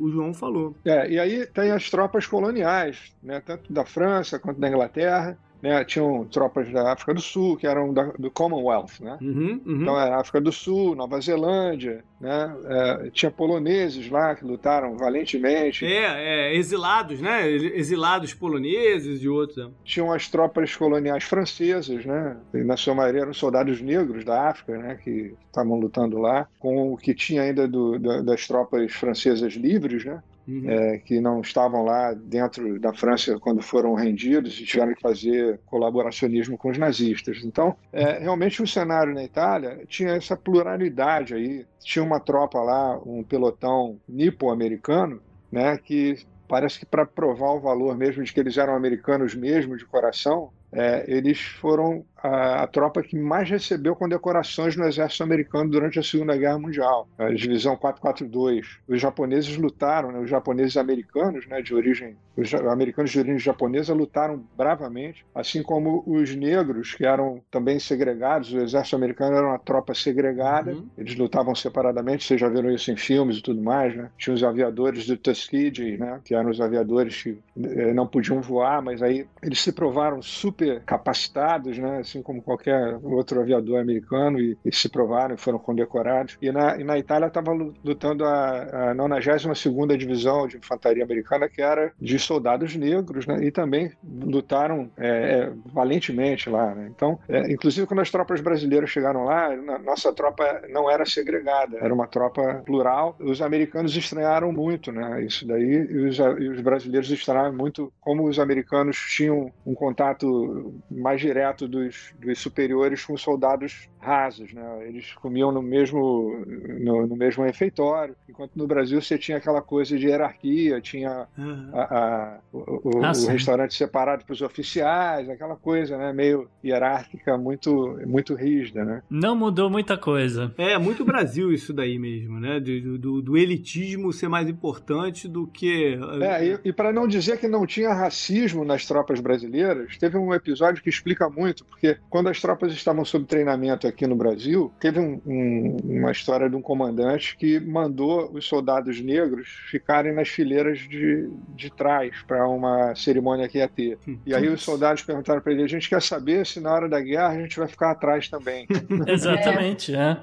[0.00, 0.74] o João falou.
[0.84, 2.83] É, e aí tem as tropas coloniais,
[3.22, 3.40] né?
[3.44, 5.38] Tanto da França quanto da Inglaterra.
[5.62, 9.16] Né, tinham tropas da África do Sul, que eram da, do Commonwealth, né?
[9.22, 9.80] Uhum, uhum.
[9.80, 12.54] Então era África do Sul, Nova Zelândia, né?
[12.66, 15.86] É, tinha poloneses lá que lutaram valentemente.
[15.86, 17.48] É, é, exilados, né?
[17.50, 19.56] Exilados poloneses e outros.
[19.56, 19.72] Né?
[19.82, 22.36] Tinham as tropas coloniais francesas, né?
[22.52, 24.98] E, na sua maioria eram soldados negros da África, né?
[25.02, 30.22] Que estavam lutando lá, com o que tinha ainda do, das tropas francesas livres, né?
[30.46, 30.68] Uhum.
[30.68, 35.58] É, que não estavam lá dentro da França quando foram rendidos e tiveram que fazer
[35.64, 37.42] colaboracionismo com os nazistas.
[37.42, 41.66] Então, é, realmente o cenário na Itália tinha essa pluralidade aí.
[41.80, 47.96] Tinha uma tropa lá, um pelotão nipo-americano, né, que parece que para provar o valor
[47.96, 53.02] mesmo de que eles eram americanos mesmo de coração, é, eles foram a, a, tropa
[53.02, 58.78] que mais recebeu condecorações no exército americano durante a Segunda Guerra Mundial, a divisão 442.
[58.88, 63.92] Os japoneses lutaram, né, os japoneses americanos, né, de origem, os americanos de origem japonesa
[63.92, 68.52] lutaram bravamente, assim como os negros, que eram também segregados.
[68.54, 70.88] O exército americano era uma tropa segregada, uhum.
[70.96, 74.10] eles lutavam separadamente, vocês já viram isso em filmes e tudo mais, né?
[74.16, 78.80] Tinha os aviadores do Tuskegee, né, que eram os aviadores que eh, não podiam voar,
[78.80, 84.56] mas aí eles se provaram super capacitados, né, assim como qualquer outro aviador americano, e,
[84.64, 86.38] e se provaram foram condecorados.
[86.40, 91.60] E na, e na Itália estava lutando a, a 92ª Divisão de Infantaria Americana, que
[91.60, 96.74] era de soldados negros, né, e também lutaram é, é, valentemente lá.
[96.74, 96.90] Né?
[96.94, 101.92] Então, é, inclusive quando as tropas brasileiras chegaram lá, nossa tropa não era segregada, era
[101.92, 103.16] uma tropa plural.
[103.18, 105.24] Os americanos estranharam muito, né?
[105.24, 110.74] Isso daí, e os, e os brasileiros estranharam muito como os americanos tinham um contato
[110.90, 114.86] mais direto dos, dos superiores com soldados rasos, né?
[114.86, 116.44] Eles comiam no mesmo
[116.80, 121.70] no, no, mesmo refeitório, enquanto no Brasil você tinha aquela coisa de hierarquia, tinha uhum.
[121.72, 126.12] a, a, o, ah, o restaurante separado para os oficiais, aquela coisa, né?
[126.12, 129.02] Meio hierárquica, muito muito rígida, né?
[129.08, 130.52] Não mudou muita coisa.
[130.58, 132.60] É muito Brasil isso daí mesmo, né?
[132.60, 137.38] Do, do, do elitismo ser mais importante do que é e, e para não dizer
[137.38, 142.28] que não tinha racismo nas tropas brasileiras, teve um episódio que explica muito, porque quando
[142.28, 146.62] as tropas estavam sob treinamento aqui no Brasil, teve um, um, uma história de um
[146.62, 153.48] comandante que mandou os soldados negros ficarem nas fileiras de, de trás para uma cerimônia
[153.48, 153.98] que ia ter.
[154.24, 157.00] E aí os soldados perguntaram para ele: a gente quer saber se na hora da
[157.00, 158.66] guerra a gente vai ficar atrás também.
[159.06, 160.16] Exatamente, é.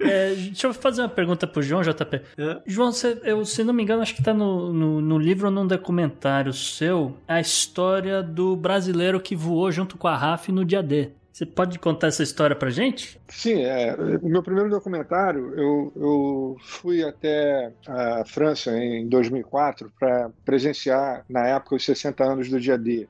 [0.00, 0.34] é.
[0.34, 2.22] Deixa eu fazer uma pergunta pro João, JP.
[2.38, 2.60] É.
[2.66, 5.52] João, você, eu, se não me engano, acho que tá no, no, no livro ou
[5.52, 10.16] num documentário seu a história do brasileiro que voou junto com a
[10.52, 11.12] No dia D.
[11.32, 13.20] Você pode contar essa história pra gente?
[13.28, 20.30] Sim, é, o meu primeiro documentário, eu, eu fui até a França em 2004 para
[20.44, 23.08] presenciar, na época, os 60 anos do dia D.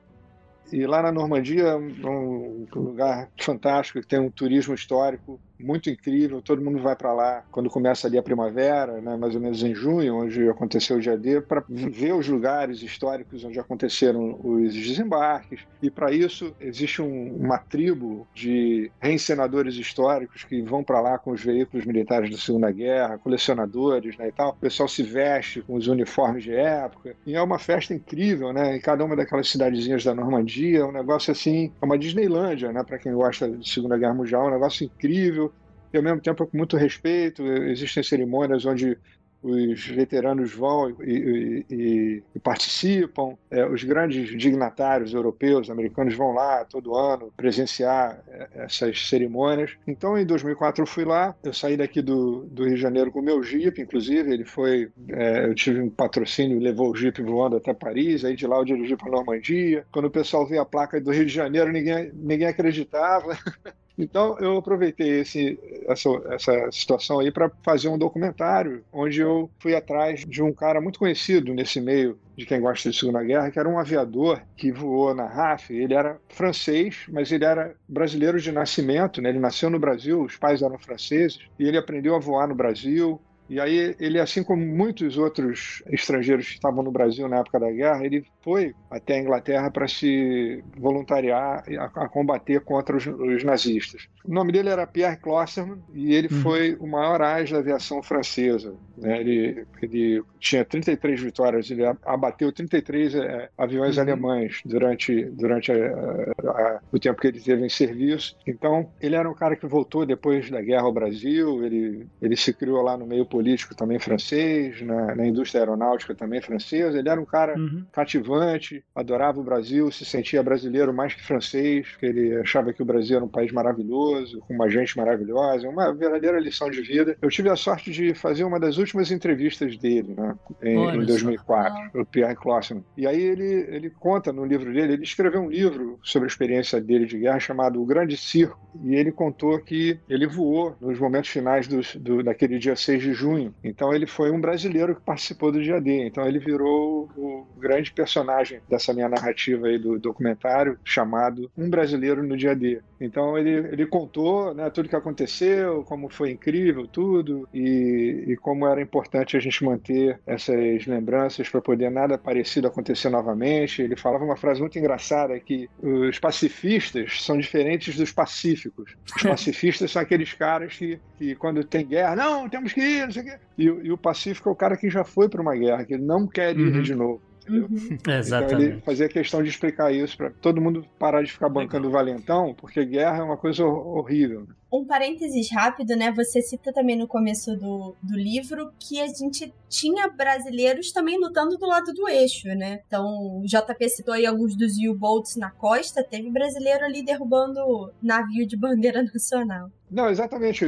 [0.71, 6.41] E lá na Normandia, um, um lugar fantástico, que tem um turismo histórico muito incrível,
[6.41, 9.73] todo mundo vai para lá quando começa ali a primavera, né, mais ou menos em
[9.73, 15.61] junho, onde aconteceu o dia D, para ver os lugares históricos onde aconteceram os desembarques.
[15.81, 21.31] E para isso existe um, uma tribo de reencenadores históricos que vão para lá com
[21.31, 24.49] os veículos militares da Segunda Guerra, colecionadores né, e tal.
[24.49, 27.15] O pessoal se veste com os uniformes de época.
[27.25, 28.75] E é uma festa incrível, né?
[28.75, 32.83] Em cada uma daquelas cidadezinhas da Normandia, um negócio assim, é uma Disneylândia, né?
[32.83, 35.50] Para quem gosta de Segunda Guerra Mundial, é um negócio incrível
[35.93, 37.45] e ao mesmo tempo com muito respeito.
[37.45, 38.97] Existem cerimônias onde
[39.43, 46.63] os veteranos vão e, e, e, participam, é, os grandes dignatários europeus, americanos vão lá
[46.65, 49.75] todo ano presenciar é, essas cerimônias.
[49.87, 53.19] Então, em 2004 eu fui lá, eu saí daqui do, do Rio de Janeiro com
[53.19, 57.57] o meu Jeep, inclusive, ele foi, é, eu tive um patrocínio, levou o Jeep voando
[57.57, 59.85] até Paris, aí de lá eu dirigi para Normandia.
[59.91, 63.35] Quando o pessoal via a placa do Rio de Janeiro, ninguém, ninguém acreditava.
[64.01, 69.75] Então eu aproveitei esse, essa, essa situação aí para fazer um documentário onde eu fui
[69.75, 73.59] atrás de um cara muito conhecido nesse meio de quem gosta de Segunda Guerra, que
[73.59, 75.71] era um aviador que voou na RAF.
[75.71, 79.29] Ele era francês, mas ele era brasileiro de nascimento, né?
[79.29, 83.21] Ele nasceu no Brasil, os pais eram franceses, e ele aprendeu a voar no Brasil.
[83.51, 87.69] E aí ele, assim como muitos outros estrangeiros que estavam no Brasil na época da
[87.69, 93.43] guerra, ele foi até a Inglaterra para se voluntariar a, a combater contra os, os,
[93.43, 94.07] nazistas.
[94.23, 96.41] O nome dele era Pierre Closserman e ele uhum.
[96.41, 98.73] foi o maior as da aviação francesa.
[99.01, 99.19] Né?
[99.19, 104.03] Ele, ele, tinha 33 vitórias, ele abateu 33 é, aviões uhum.
[104.03, 108.37] alemães durante, durante a, a, o tempo que ele teve em serviço.
[108.45, 112.53] Então, ele era um cara que voltou depois da guerra ao Brasil, ele, ele se
[112.53, 116.99] criou lá no meio político também francês, na, na indústria aeronáutica também francesa.
[116.99, 117.83] Ele era um cara uhum.
[117.91, 123.15] cativante, adorava o Brasil, se sentia brasileiro mais que francês, ele achava que o Brasil
[123.15, 127.17] era um país maravilhoso, com uma gente maravilhosa, uma verdadeira lição de vida.
[127.21, 132.01] Eu tive a sorte de fazer uma das últimas entrevistas dele, né, em, em 2004,
[132.01, 132.83] o Pierre Clossman.
[132.97, 136.81] E aí ele, ele conta no livro dele, ele escreveu um livro sobre a experiência
[136.81, 141.29] dele de guerra chamado O Grande Circo, e ele contou que ele voou nos momentos
[141.29, 143.53] finais do, do, daquele dia 6 de junho.
[143.63, 146.05] Então ele foi um brasileiro que participou do dia D.
[146.05, 151.69] Então ele virou o o grande personagem dessa minha narrativa aí do documentário, chamado Um
[151.69, 152.81] Brasileiro no Dia D.
[152.99, 158.67] Então ele, ele contou né, tudo que aconteceu, como foi incrível tudo, e, e como
[158.67, 163.81] era importante a gente manter essas lembranças para poder nada parecido acontecer novamente.
[163.81, 168.95] Ele falava uma frase muito engraçada que os pacifistas são diferentes dos pacíficos.
[169.15, 173.11] Os pacifistas são aqueles caras que, que quando tem guerra, não, temos que ir, não
[173.11, 173.37] sei o quê.
[173.57, 176.27] E, e o pacífico é o cara que já foi para uma guerra, que não
[176.27, 176.81] quer ir uhum.
[176.81, 177.30] de novo.
[177.51, 177.97] Uhum.
[178.07, 178.53] Exatamente.
[178.53, 181.91] Então ele fazia questão de explicar isso para todo mundo parar de ficar bancando o
[181.91, 184.41] valentão, porque guerra é uma coisa horrível.
[184.41, 184.55] Né?
[184.71, 186.13] Um parênteses rápido, né?
[186.13, 191.57] Você cita também no começo do, do livro que a gente tinha brasileiros também lutando
[191.57, 192.79] do lado do eixo, né?
[192.87, 198.47] Então, o JP citou aí alguns dos U-boats na costa, teve brasileiro ali derrubando navio
[198.47, 199.69] de bandeira nacional.
[199.89, 200.65] Não, exatamente.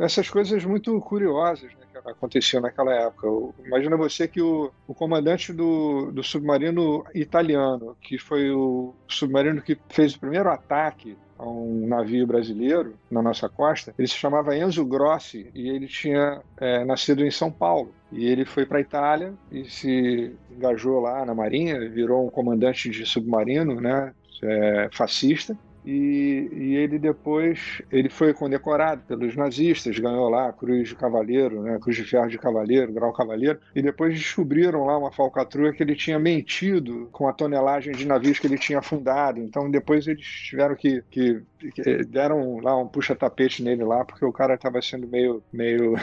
[0.00, 3.28] Essas coisas muito curiosas né, aconteciam naquela época.
[3.64, 9.78] Imagina você que o, o comandante do, do submarino italiano, que foi o submarino que
[9.88, 13.94] fez o primeiro ataque a um navio brasileiro na nossa costa.
[13.98, 17.92] Ele se chamava Enzo Grossi e ele tinha é, nascido em São Paulo.
[18.10, 22.88] E ele foi para a Itália e se engajou lá na Marinha, virou um comandante
[22.88, 25.56] de submarino, né, é, fascista.
[25.86, 31.62] E, e, ele depois ele foi condecorado pelos nazistas, ganhou lá a Cruz de Cavaleiro,
[31.62, 35.82] né, Cruz de Ferro de Cavaleiro, Grau Cavaleiro, e depois descobriram lá uma falcatrua que
[35.82, 39.40] ele tinha mentido com a tonelagem de navios que ele tinha afundado.
[39.40, 41.40] Então depois eles tiveram que, que,
[41.72, 45.94] que deram lá um puxa-tapete nele lá, porque o cara estava sendo meio, meio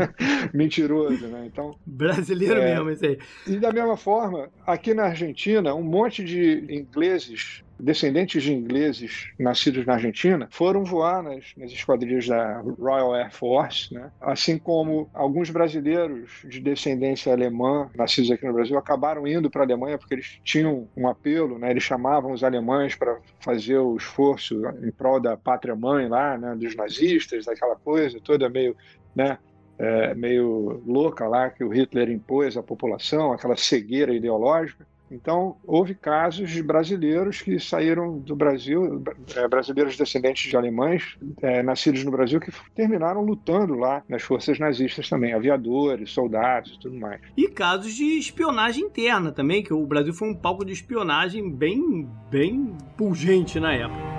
[0.52, 1.46] mentiroso, né?
[1.46, 3.18] Então brasileiro é, mesmo esse aí.
[3.46, 9.84] E da mesma forma, aqui na Argentina, um monte de ingleses descendentes de ingleses nascidos
[9.86, 14.10] na Argentina foram voar nas, nas esquadrilhas da Royal Air Force, né?
[14.20, 19.64] assim como alguns brasileiros de descendência alemã nascidos aqui no Brasil acabaram indo para a
[19.64, 21.70] Alemanha porque eles tinham um apelo, né?
[21.70, 26.54] eles chamavam os alemães para fazer o esforço em prol da pátria mãe lá, né?
[26.54, 28.76] dos nazistas, daquela coisa toda meio
[29.14, 29.38] né,
[29.78, 34.86] é, meio louca lá que o Hitler impôs à população, aquela cegueira ideológica.
[35.10, 39.02] Então, houve casos de brasileiros que saíram do Brasil,
[39.34, 44.58] é, brasileiros descendentes de alemães, é, nascidos no Brasil, que terminaram lutando lá nas forças
[44.60, 47.20] nazistas também, aviadores, soldados e tudo mais.
[47.36, 52.08] E casos de espionagem interna também, que o Brasil foi um palco de espionagem bem,
[52.30, 54.10] bem pungente na época.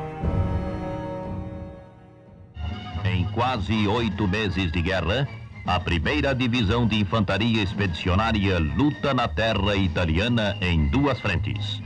[3.05, 5.27] Em quase oito meses de guerra,
[5.65, 11.81] a primeira divisão de infantaria expedicionária luta na terra italiana em duas frentes.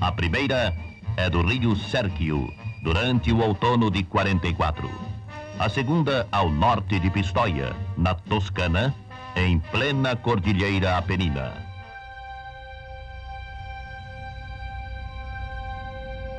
[0.00, 0.74] A primeira
[1.16, 4.90] é do rio Serchio, durante o outono de 44.
[5.58, 8.94] A segunda ao norte de Pistoia, na Toscana,
[9.36, 11.67] em plena Cordilheira Apenina.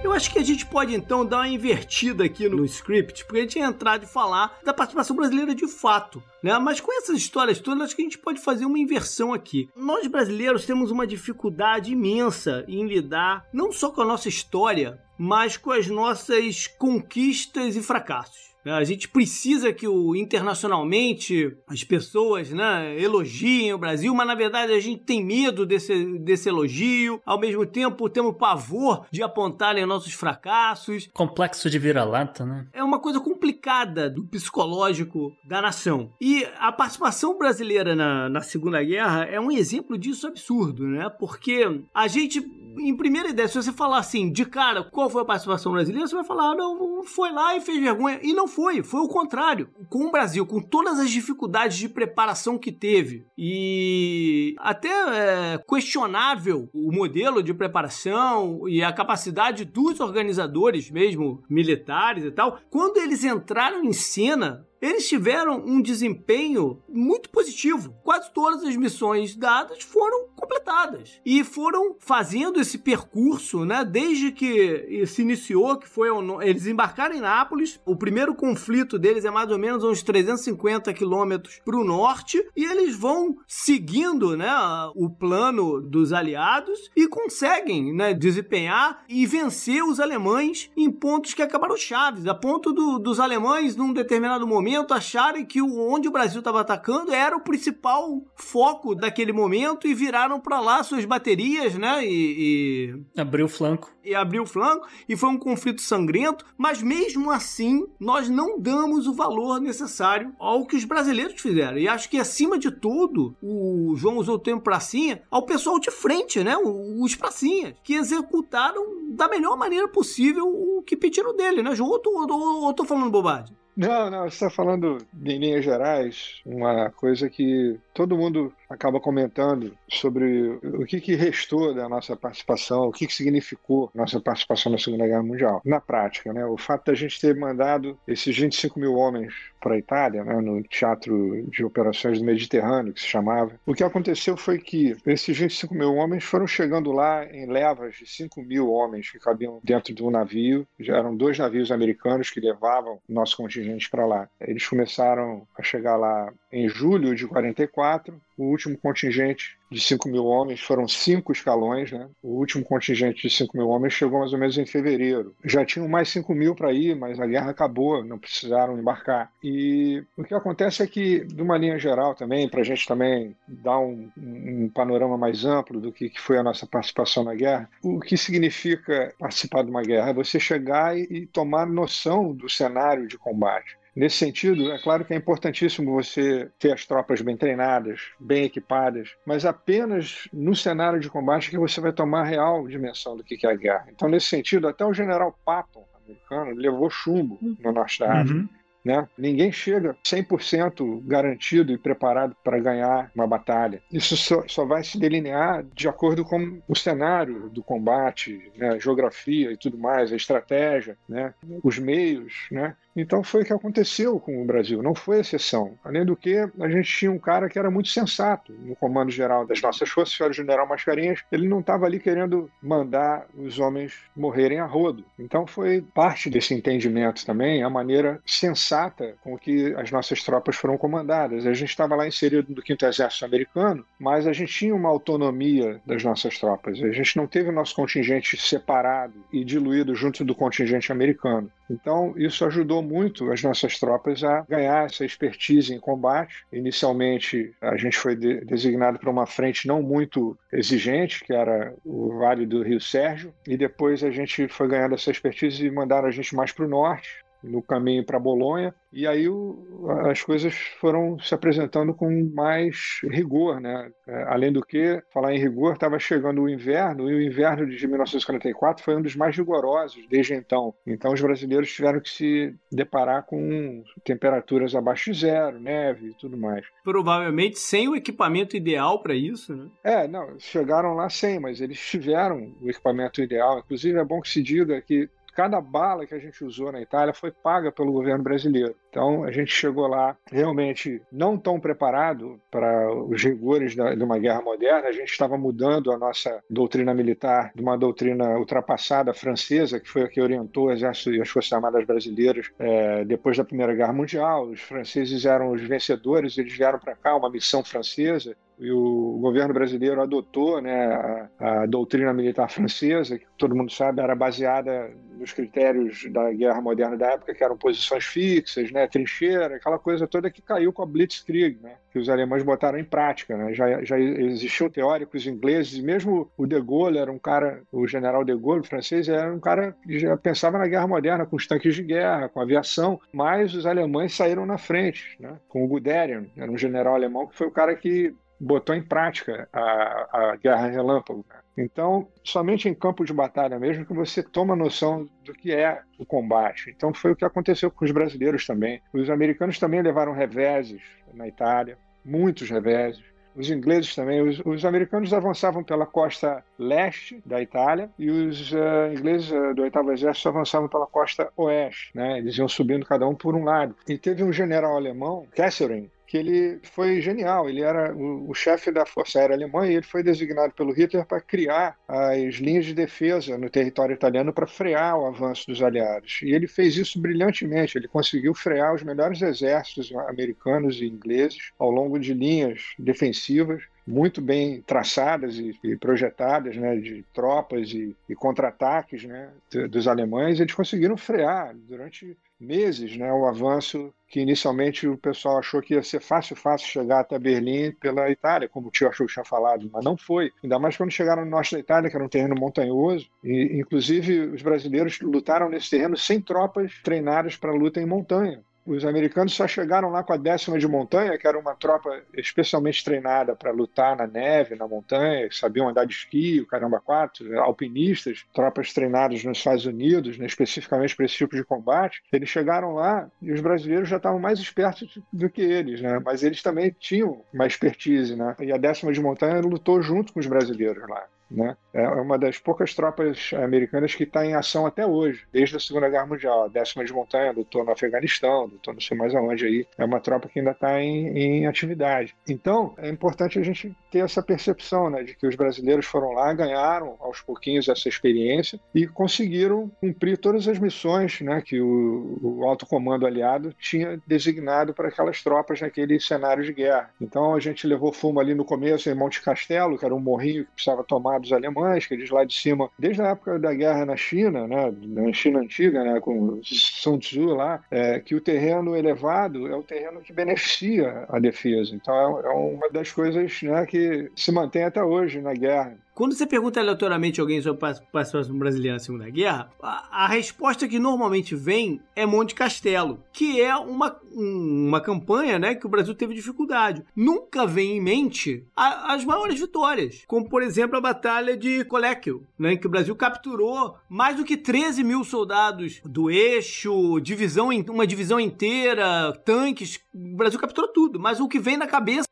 [0.01, 3.41] Eu acho que a gente pode então dar uma invertida aqui no script, porque a
[3.41, 6.23] gente ia entrar de falar da participação brasileira de fato.
[6.41, 6.57] Né?
[6.57, 9.69] Mas com essas histórias todas, acho que a gente pode fazer uma inversão aqui.
[9.75, 15.57] Nós brasileiros temos uma dificuldade imensa em lidar não só com a nossa história, mas
[15.57, 18.48] com as nossas conquistas e fracassos.
[18.65, 24.73] A gente precisa que o internacionalmente as pessoas né, elogiem o Brasil, mas na verdade
[24.73, 27.21] a gente tem medo desse, desse elogio.
[27.25, 31.09] Ao mesmo tempo, temos pavor de apontarem nossos fracassos.
[31.13, 32.67] Complexo de vira-lata, né?
[32.73, 36.11] É uma coisa complicada do psicológico da nação.
[36.21, 41.09] E a participação brasileira na, na Segunda Guerra é um exemplo disso absurdo, né?
[41.09, 42.41] Porque a gente
[42.79, 46.15] em primeira ideia, se você falar assim, de cara, qual foi a participação brasileira, você
[46.15, 48.19] vai falar, ah, não, foi lá e fez vergonha.
[48.21, 49.69] E não foi, foi o contrário.
[49.89, 56.69] Com o Brasil, com todas as dificuldades de preparação que teve, e até é, questionável
[56.73, 63.23] o modelo de preparação e a capacidade dos organizadores, mesmo militares e tal, quando eles
[63.23, 67.93] entraram em cena, eles tiveram um desempenho muito positivo.
[68.03, 75.05] Quase todas as missões dadas foram completadas e foram fazendo esse percurso, né, desde que
[75.05, 76.09] se iniciou, que foi
[76.41, 77.79] eles embarcaram em Nápoles.
[77.85, 82.63] O primeiro conflito deles é mais ou menos uns 350 quilômetros para o norte e
[82.63, 84.49] eles vão seguindo, né,
[84.95, 91.41] o plano dos aliados e conseguem, né, desempenhar e vencer os alemães em pontos que
[91.41, 96.11] acabaram chaves, a ponto do, dos alemães num determinado momento momento, acharem que onde o
[96.11, 101.73] Brasil estava atacando era o principal foco daquele momento e viraram para lá suas baterias,
[101.75, 102.05] né?
[102.05, 103.19] E, e...
[103.19, 103.91] abriu o flanco.
[104.03, 109.07] E abriu o flanco e foi um conflito sangrento, mas mesmo assim nós não damos
[109.07, 111.77] o valor necessário ao que os brasileiros fizeram.
[111.77, 115.91] E acho que acima de tudo, o João usou o termo pracinha, ao pessoal de
[115.91, 116.55] frente, né?
[116.57, 121.89] Os pracinhas, que executaram da melhor maneira possível o que pediram dele, né, João?
[121.89, 123.55] Ou tô, ou, ou tô falando bobagem?
[123.79, 129.73] Não, não, você está falando em linhas gerais, uma coisa que todo mundo acaba comentando
[129.89, 134.77] sobre o que, que restou da nossa participação, o que, que significou nossa participação na
[134.77, 135.61] Segunda Guerra Mundial.
[135.63, 139.77] Na prática, né, o fato da gente ter mandado esses 25 mil homens para a
[139.77, 144.59] Itália, né, no Teatro de Operações do Mediterrâneo, que se chamava, o que aconteceu foi
[144.59, 149.19] que esses 25 mil homens foram chegando lá em levas de 5 mil homens que
[149.19, 150.67] cabiam dentro de um navio.
[150.77, 154.29] Já eram dois navios americanos que levavam nosso contingente para lá.
[154.39, 160.25] Eles começaram a chegar lá em julho de 44, o último contingente de 5 mil
[160.25, 162.09] homens foram cinco escalões, né?
[162.23, 165.35] O último contingente de 5 mil homens chegou mais ou menos em fevereiro.
[165.43, 169.31] Já tinham mais 5 mil para ir, mas a guerra acabou, não precisaram embarcar.
[169.43, 173.35] E o que acontece é que, de uma linha geral também, para a gente também
[173.47, 177.69] dar um, um, panorama mais amplo do que, que foi a nossa participação na guerra,
[177.83, 182.49] o que significa participar de uma guerra é você chegar e, e tomar noção do
[182.49, 183.78] cenário de combate.
[183.95, 189.15] Nesse sentido, é claro que é importantíssimo você ter as tropas bem treinadas, bem equipadas,
[189.25, 193.45] mas apenas no cenário de combate que você vai tomar a real dimensão do que
[193.45, 193.87] é a guerra.
[193.89, 198.39] Então, nesse sentido, até o general Patton, americano, levou chumbo no norte da África.
[198.39, 198.58] Uhum.
[198.89, 199.07] Né?
[199.15, 203.83] Ninguém chega 100% garantido e preparado para ganhar uma batalha.
[203.93, 208.69] Isso só, só, vai se delinear de acordo com o cenário do combate, né?
[208.69, 211.35] a geografia e tudo mais, a estratégia, né?
[211.63, 212.47] os meios.
[212.51, 212.75] Né?
[212.95, 215.77] Então foi o que aconteceu com o Brasil, não foi exceção.
[215.83, 219.45] Além do que, a gente tinha um cara que era muito sensato no comando geral
[219.45, 224.59] das nossas forças, o general Mascarenhas, ele não estava ali querendo mandar os homens morrerem
[224.59, 225.05] a rodo.
[225.19, 228.78] Então foi parte desse entendimento também, a maneira sensata
[229.21, 231.45] com que as nossas tropas foram comandadas.
[231.45, 235.81] A gente estava lá inserido no 5 Exército Americano, mas a gente tinha uma autonomia
[235.85, 236.81] das nossas tropas.
[236.81, 241.51] A gente não teve o nosso contingente separado e diluído junto do contingente americano.
[241.69, 246.43] Então, isso ajudou muito as nossas tropas a ganhar essa expertise em combate.
[246.51, 252.17] Inicialmente, a gente foi de designado para uma frente não muito exigente, que era o
[252.17, 256.11] Vale do Rio Sérgio, e depois a gente foi ganhando essa expertise e mandaram a
[256.11, 261.19] gente mais para o norte, no caminho para Bolonha, e aí o, as coisas foram
[261.19, 263.91] se apresentando com mais rigor, né?
[264.07, 267.87] É, além do que, falar em rigor, estava chegando o inverno, e o inverno de
[267.87, 270.73] 1944 foi um dos mais rigorosos desde então.
[270.85, 276.35] Então os brasileiros tiveram que se deparar com temperaturas abaixo de zero, neve e tudo
[276.35, 276.65] mais.
[276.83, 279.67] Provavelmente sem o equipamento ideal para isso, né?
[279.83, 283.59] É, não, chegaram lá sem, mas eles tiveram o equipamento ideal.
[283.59, 285.09] Inclusive é bom que se diga que
[285.39, 288.75] cada bala que a gente usou na Itália foi paga pelo governo brasileiro.
[288.89, 294.19] Então a gente chegou lá realmente não tão preparado para os rigores da, de uma
[294.19, 294.89] guerra moderna.
[294.89, 300.03] A gente estava mudando a nossa doutrina militar de uma doutrina ultrapassada francesa, que foi
[300.03, 303.93] a que orientou o Exército e as Forças Armadas brasileiras é, depois da Primeira Guerra
[303.93, 304.43] Mundial.
[304.43, 309.53] Os franceses eram os vencedores, eles vieram para cá, uma missão francesa e o governo
[309.53, 315.31] brasileiro adotou né, a, a, doutrina militar francesa, que todo mundo sabe era baseada nos
[315.31, 320.29] critérios da guerra moderna da época, que eram posições fixas, né, trincheira, aquela coisa toda
[320.29, 323.37] que caiu com a Blitzkrieg, né, que os alemães botaram em prática.
[323.37, 328.25] Né, já, já existiam teóricos ingleses, mesmo o de Gaulle era um cara, o general
[328.25, 331.75] de Gaulle, francês, era um cara que já pensava na guerra moderna, com os tanques
[331.75, 336.51] de guerra, com aviação, mas os alemães saíram na frente, né, com o Guderian, era
[336.51, 341.25] um general alemão que foi o cara que botou em prática a, a guerra relâmpago.
[341.57, 346.05] Então, somente em campo de batalha mesmo que você toma noção do que é o
[346.05, 346.73] combate.
[346.75, 348.81] Então, foi o que aconteceu com os brasileiros também.
[348.93, 350.81] Os americanos também levaram reveses
[351.13, 353.03] na Itália, muitos reveses.
[353.35, 358.91] Os ingleses também, os, os americanos avançavam pela costa leste da Itália e os uh,
[358.91, 362.17] ingleses uh, do oitavo exército avançavam pela costa oeste, né?
[362.17, 363.75] Eles iam subindo cada um por um lado.
[363.87, 367.47] E teve um general alemão, Kesselring, que ele foi genial.
[367.47, 371.05] Ele era o, o chefe da Força Aérea Alemã e ele foi designado pelo Hitler
[371.05, 376.21] para criar as linhas de defesa no território italiano para frear o avanço dos aliados.
[376.23, 377.77] E ele fez isso brilhantemente.
[377.77, 384.19] Ele conseguiu frear os melhores exércitos americanos e ingleses ao longo de linhas defensivas muito
[384.21, 389.29] bem traçadas e, projetadas, né, de tropas e, e contra-ataques, né,
[389.69, 395.61] dos alemães, eles conseguiram frear durante meses né, o avanço que inicialmente o pessoal achou
[395.61, 399.13] que ia ser fácil, fácil chegar até Berlim pela Itália, como o tio achou que
[399.13, 400.31] tinha falado, mas não foi.
[400.43, 404.21] Ainda mais quando chegaram no norte da Itália, que era um terreno montanhoso, e inclusive
[404.29, 408.43] os brasileiros lutaram nesse terreno sem tropas treinadas para luta em montanha.
[408.65, 412.83] Os americanos só chegaram lá com a décima de montanha, que era uma tropa especialmente
[412.83, 418.25] treinada para lutar na neve, na montanha, sabiam andar de esqui, o caramba quatro, alpinistas,
[418.33, 422.03] tropas treinadas nos Estados Unidos, né, especificamente para esse tipo de combate.
[422.11, 425.99] Eles chegaram lá e os brasileiros já estavam mais espertos do que eles, né?
[426.03, 428.35] Mas eles também tinham uma expertise, né?
[428.39, 431.07] E a décima de montanha lutou junto com os brasileiros lá.
[431.29, 431.55] Né?
[431.73, 435.89] É uma das poucas tropas americanas que está em ação até hoje, desde a Segunda
[435.89, 436.45] Guerra Mundial.
[436.45, 439.67] A décima de montanha lutou no Afeganistão, lutou não sei mais aonde aí.
[439.77, 442.15] É uma tropa que ainda está em, em, atividade.
[442.27, 446.33] Então, é importante a gente ter essa percepção né, de que os brasileiros foram lá,
[446.33, 452.43] ganharam aos pouquinhos essa experiência e conseguiram cumprir todas as missões né, que o, o
[452.45, 456.89] alto comando aliado tinha designado para aquelas tropas naquele cenário de guerra.
[456.99, 460.45] Então, a gente levou fumo ali no começo em Monte Castelo, que era um morrinho
[460.45, 463.85] que precisava tomar dos alemães, que eles lá de cima, desde a época da guerra
[463.85, 468.75] na China, né, na China antiga, né, com Sun Tzu lá, é, que o terreno
[468.75, 471.75] elevado é o terreno que beneficia a defesa.
[471.75, 475.77] Então é, é uma das coisas né, que se mantém até hoje na guerra.
[475.99, 480.07] Quando você pergunta aleatoriamente a alguém sobre a participação brasileira na Segunda Guerra, a, a,
[480.07, 485.69] resposta que normalmente vem é Monte Castelo, que é uma, uma campanha né, que o
[485.69, 486.85] Brasil teve dificuldade.
[486.95, 492.25] Nunca vem em mente a, as maiores vitórias, como por exemplo a Batalha de Colequio,
[492.39, 497.49] né, em que o Brasil capturou mais do que 13 mil soldados do eixo, divisão,
[497.69, 499.81] uma divisão inteira, tanques.
[499.93, 502.08] O Brasil capturou tudo, mas o que vem na cabeça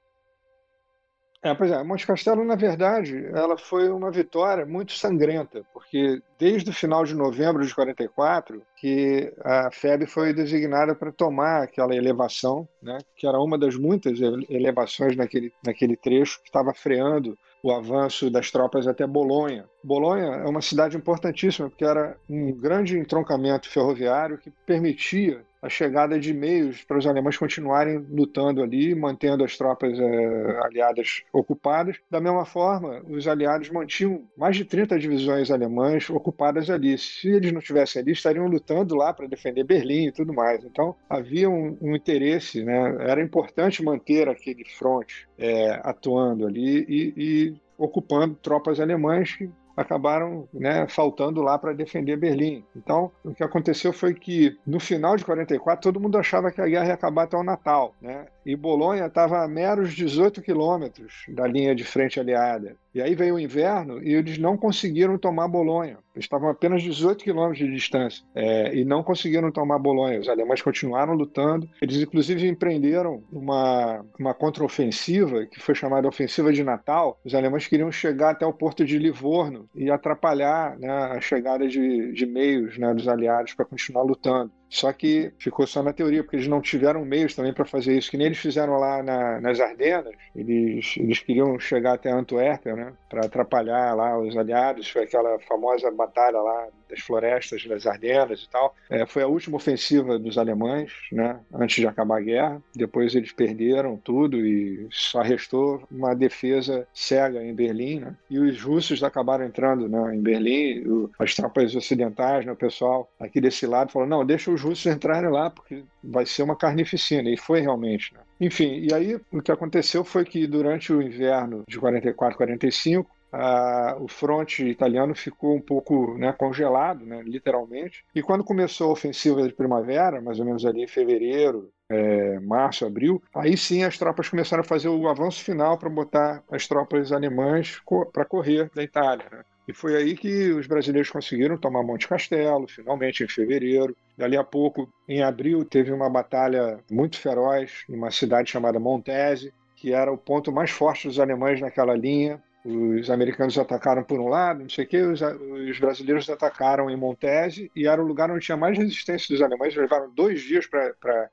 [1.47, 6.69] é, pois é, Monte Castelo, na verdade, ela foi uma vitória muito sangrenta, porque desde
[6.69, 12.67] o final de novembro de 44, que a FEB foi designada para tomar aquela elevação,
[12.81, 14.19] né, que era uma das muitas
[14.49, 19.65] elevações naquele, naquele trecho que estava freando o avanço das tropas até Bolonha.
[19.83, 26.18] Bolonha é uma cidade importantíssima porque era um grande entroncamento ferroviário que permitia a chegada
[26.18, 31.97] de meios para os alemães continuarem lutando ali, mantendo as tropas é, aliadas ocupadas.
[32.09, 36.97] Da mesma forma, os aliados mantinham mais de 30 divisões alemãs ocupadas ali.
[36.97, 40.63] Se eles não estivessem ali, estariam lutando lá para defender Berlim e tudo mais.
[40.63, 42.95] Então, havia um, um interesse, né?
[43.01, 50.49] era importante manter aquele fronte é, atuando ali e, e ocupando tropas alemãs que acabaram
[50.51, 52.65] né, faltando lá para defender Berlim.
[52.75, 56.67] Então, o que aconteceu foi que no final de 44 todo mundo achava que a
[56.67, 58.25] guerra ia acabar até o Natal, né?
[58.43, 62.75] E Bolonha estava a meros 18 quilômetros da linha de frente aliada.
[62.97, 65.99] E aí veio o inverno e eles não conseguiram tomar Bolonha.
[66.15, 70.19] Eles estavam apenas 18 quilômetros de distância é, e não conseguiram tomar Bolonha.
[70.19, 71.69] Os alemães continuaram lutando.
[71.79, 77.19] Eles, inclusive, empreenderam uma, uma contraofensiva que foi chamada Ofensiva de Natal.
[77.23, 82.11] Os alemães queriam chegar até o porto de Livorno e atrapalhar né, a chegada de,
[82.13, 84.51] de meios né, dos aliados para continuar lutando.
[84.70, 88.11] Só que ficou só na teoria, porque eles não tiveram meios também para fazer isso,
[88.11, 90.13] que nem eles fizeram lá na, nas Ardenas.
[90.36, 94.89] Eles, eles queriam chegar até Antuérpia, né, para atrapalhar lá os aliados.
[94.89, 98.76] Foi aquela famosa batalha lá das florestas das Ardenas e tal.
[98.89, 102.61] É, foi a última ofensiva dos alemães, né, antes de acabar a guerra.
[102.76, 108.01] Depois eles perderam tudo e só restou uma defesa cega em Berlim.
[108.01, 108.15] Né?
[108.30, 111.09] E os russos acabaram entrando né, em Berlim.
[111.20, 115.30] As tropas ocidentais, né, o pessoal aqui desse lado falou: não, deixa os russos entrarem
[115.30, 117.30] lá, porque vai ser uma carnificina.
[117.30, 118.14] E foi realmente.
[118.14, 118.20] Né?
[118.39, 123.97] Enfim, e aí o que aconteceu foi que durante o inverno de 44, 45, ah,
[123.99, 128.03] o fronte italiano ficou um pouco né, congelado, né, literalmente.
[128.16, 132.85] E quando começou a ofensiva de primavera, mais ou menos ali em fevereiro, é, março,
[132.85, 137.11] abril, aí sim as tropas começaram a fazer o avanço final para botar as tropas
[137.11, 139.25] alemãs co para correr da Itália.
[139.31, 139.43] Né?
[139.67, 143.95] E foi aí que os brasileiros conseguiram tomar Monte Castelo, finalmente em fevereiro.
[144.17, 149.93] Dali a pouco, em abril, teve uma batalha muito feroz numa cidade chamada Montese, que
[149.93, 154.61] era o ponto mais forte dos alemães naquela linha os americanos atacaram por um lado,
[154.61, 158.43] não sei o quê, os, os, brasileiros atacaram em Montese e era o lugar onde
[158.43, 159.73] tinha mais resistência dos alemães.
[159.73, 161.29] Levaram dois dias para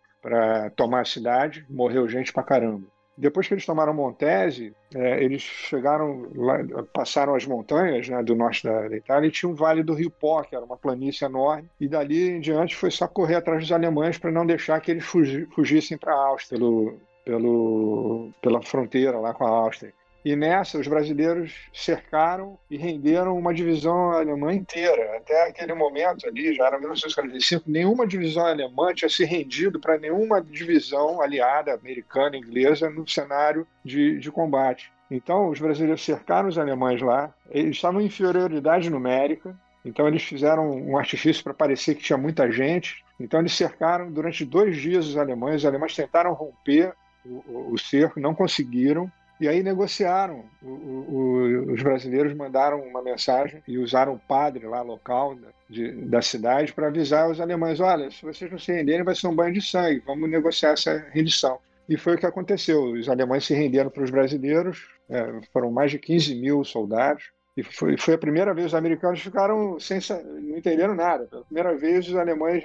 [0.77, 2.87] tomar a cidade, morreu gente pra caramba.
[3.17, 6.59] Depois que eles tomaram Montese, é, eles chegaram lá,
[6.93, 10.11] passaram as montanhas né, do norte da, da, Itália e tinha um vale do Rio
[10.11, 13.71] Pó, que era uma planície enorme, e dali em diante foi só correr atrás dos
[13.71, 19.17] alemães para não deixar que eles fugi, fugissem para a Áustria, pelo, pelo, pela fronteira
[19.19, 19.95] lá com a Áustria.
[20.25, 25.19] E nessa, os brasileiros cercaram e renderam uma divisão alemã inteira.
[25.19, 30.41] Até aquele momento ali, já era 1945, nenhuma divisão alemã tinha se rendido para nenhuma
[30.41, 34.91] divisão aliada, americana, inglesa, no cenário de, de combate.
[35.11, 39.55] Então, os brasileiros cercaram os alemães lá, eles estavam em inferioridade numérica,
[39.85, 43.05] então eles fizeram um artifício para parecer que tinha muita gente.
[43.21, 45.57] Então eles cercaram durante dois dias os alemães.
[45.57, 46.95] Os alemães tentaram romper
[47.25, 49.11] o, o, o cerco, não conseguiram.
[49.41, 50.45] E aí negociaram.
[50.63, 55.93] O, o, os brasileiros mandaram uma mensagem e usaram o padre lá local da, de,
[56.07, 59.35] da cidade para avisar os alemães: olha, se vocês não se renderem, vai ser um
[59.35, 60.03] banho de sangue.
[60.07, 61.59] Vamos negociar essa rendição.
[61.89, 62.93] E foi o que aconteceu.
[62.93, 64.89] Os alemães se renderam para os brasileiros.
[65.09, 67.31] É, foram mais de 15 mil soldados.
[67.57, 71.27] E foi, foi a primeira vez os americanos ficaram sem não entenderam nada.
[71.27, 72.65] Pela primeira vez os alemães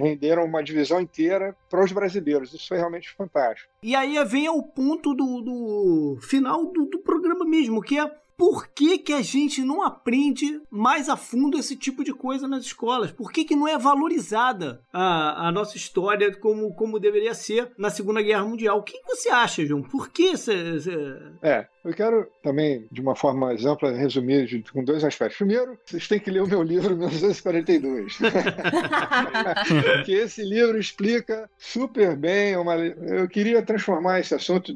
[0.00, 2.54] renderam uma divisão inteira para os brasileiros.
[2.54, 3.70] Isso foi realmente fantástico.
[3.82, 8.66] E aí vem ao ponto do, do final do, do programa mesmo, que é por
[8.68, 13.12] que, que a gente não aprende mais a fundo esse tipo de coisa nas escolas?
[13.12, 17.90] Por que, que não é valorizada a, a nossa história como, como deveria ser na
[17.90, 18.78] Segunda Guerra Mundial?
[18.78, 19.82] O que, que você acha, João?
[19.82, 20.52] Por que cê...
[21.42, 25.36] É, eu quero também, de uma forma mais ampla, resumir com dois aspectos.
[25.36, 28.18] Primeiro, vocês têm que ler o meu livro 1942.
[29.96, 32.56] Porque esse livro explica super bem.
[32.56, 32.76] Uma...
[32.76, 34.74] Eu queria transformar esse assunto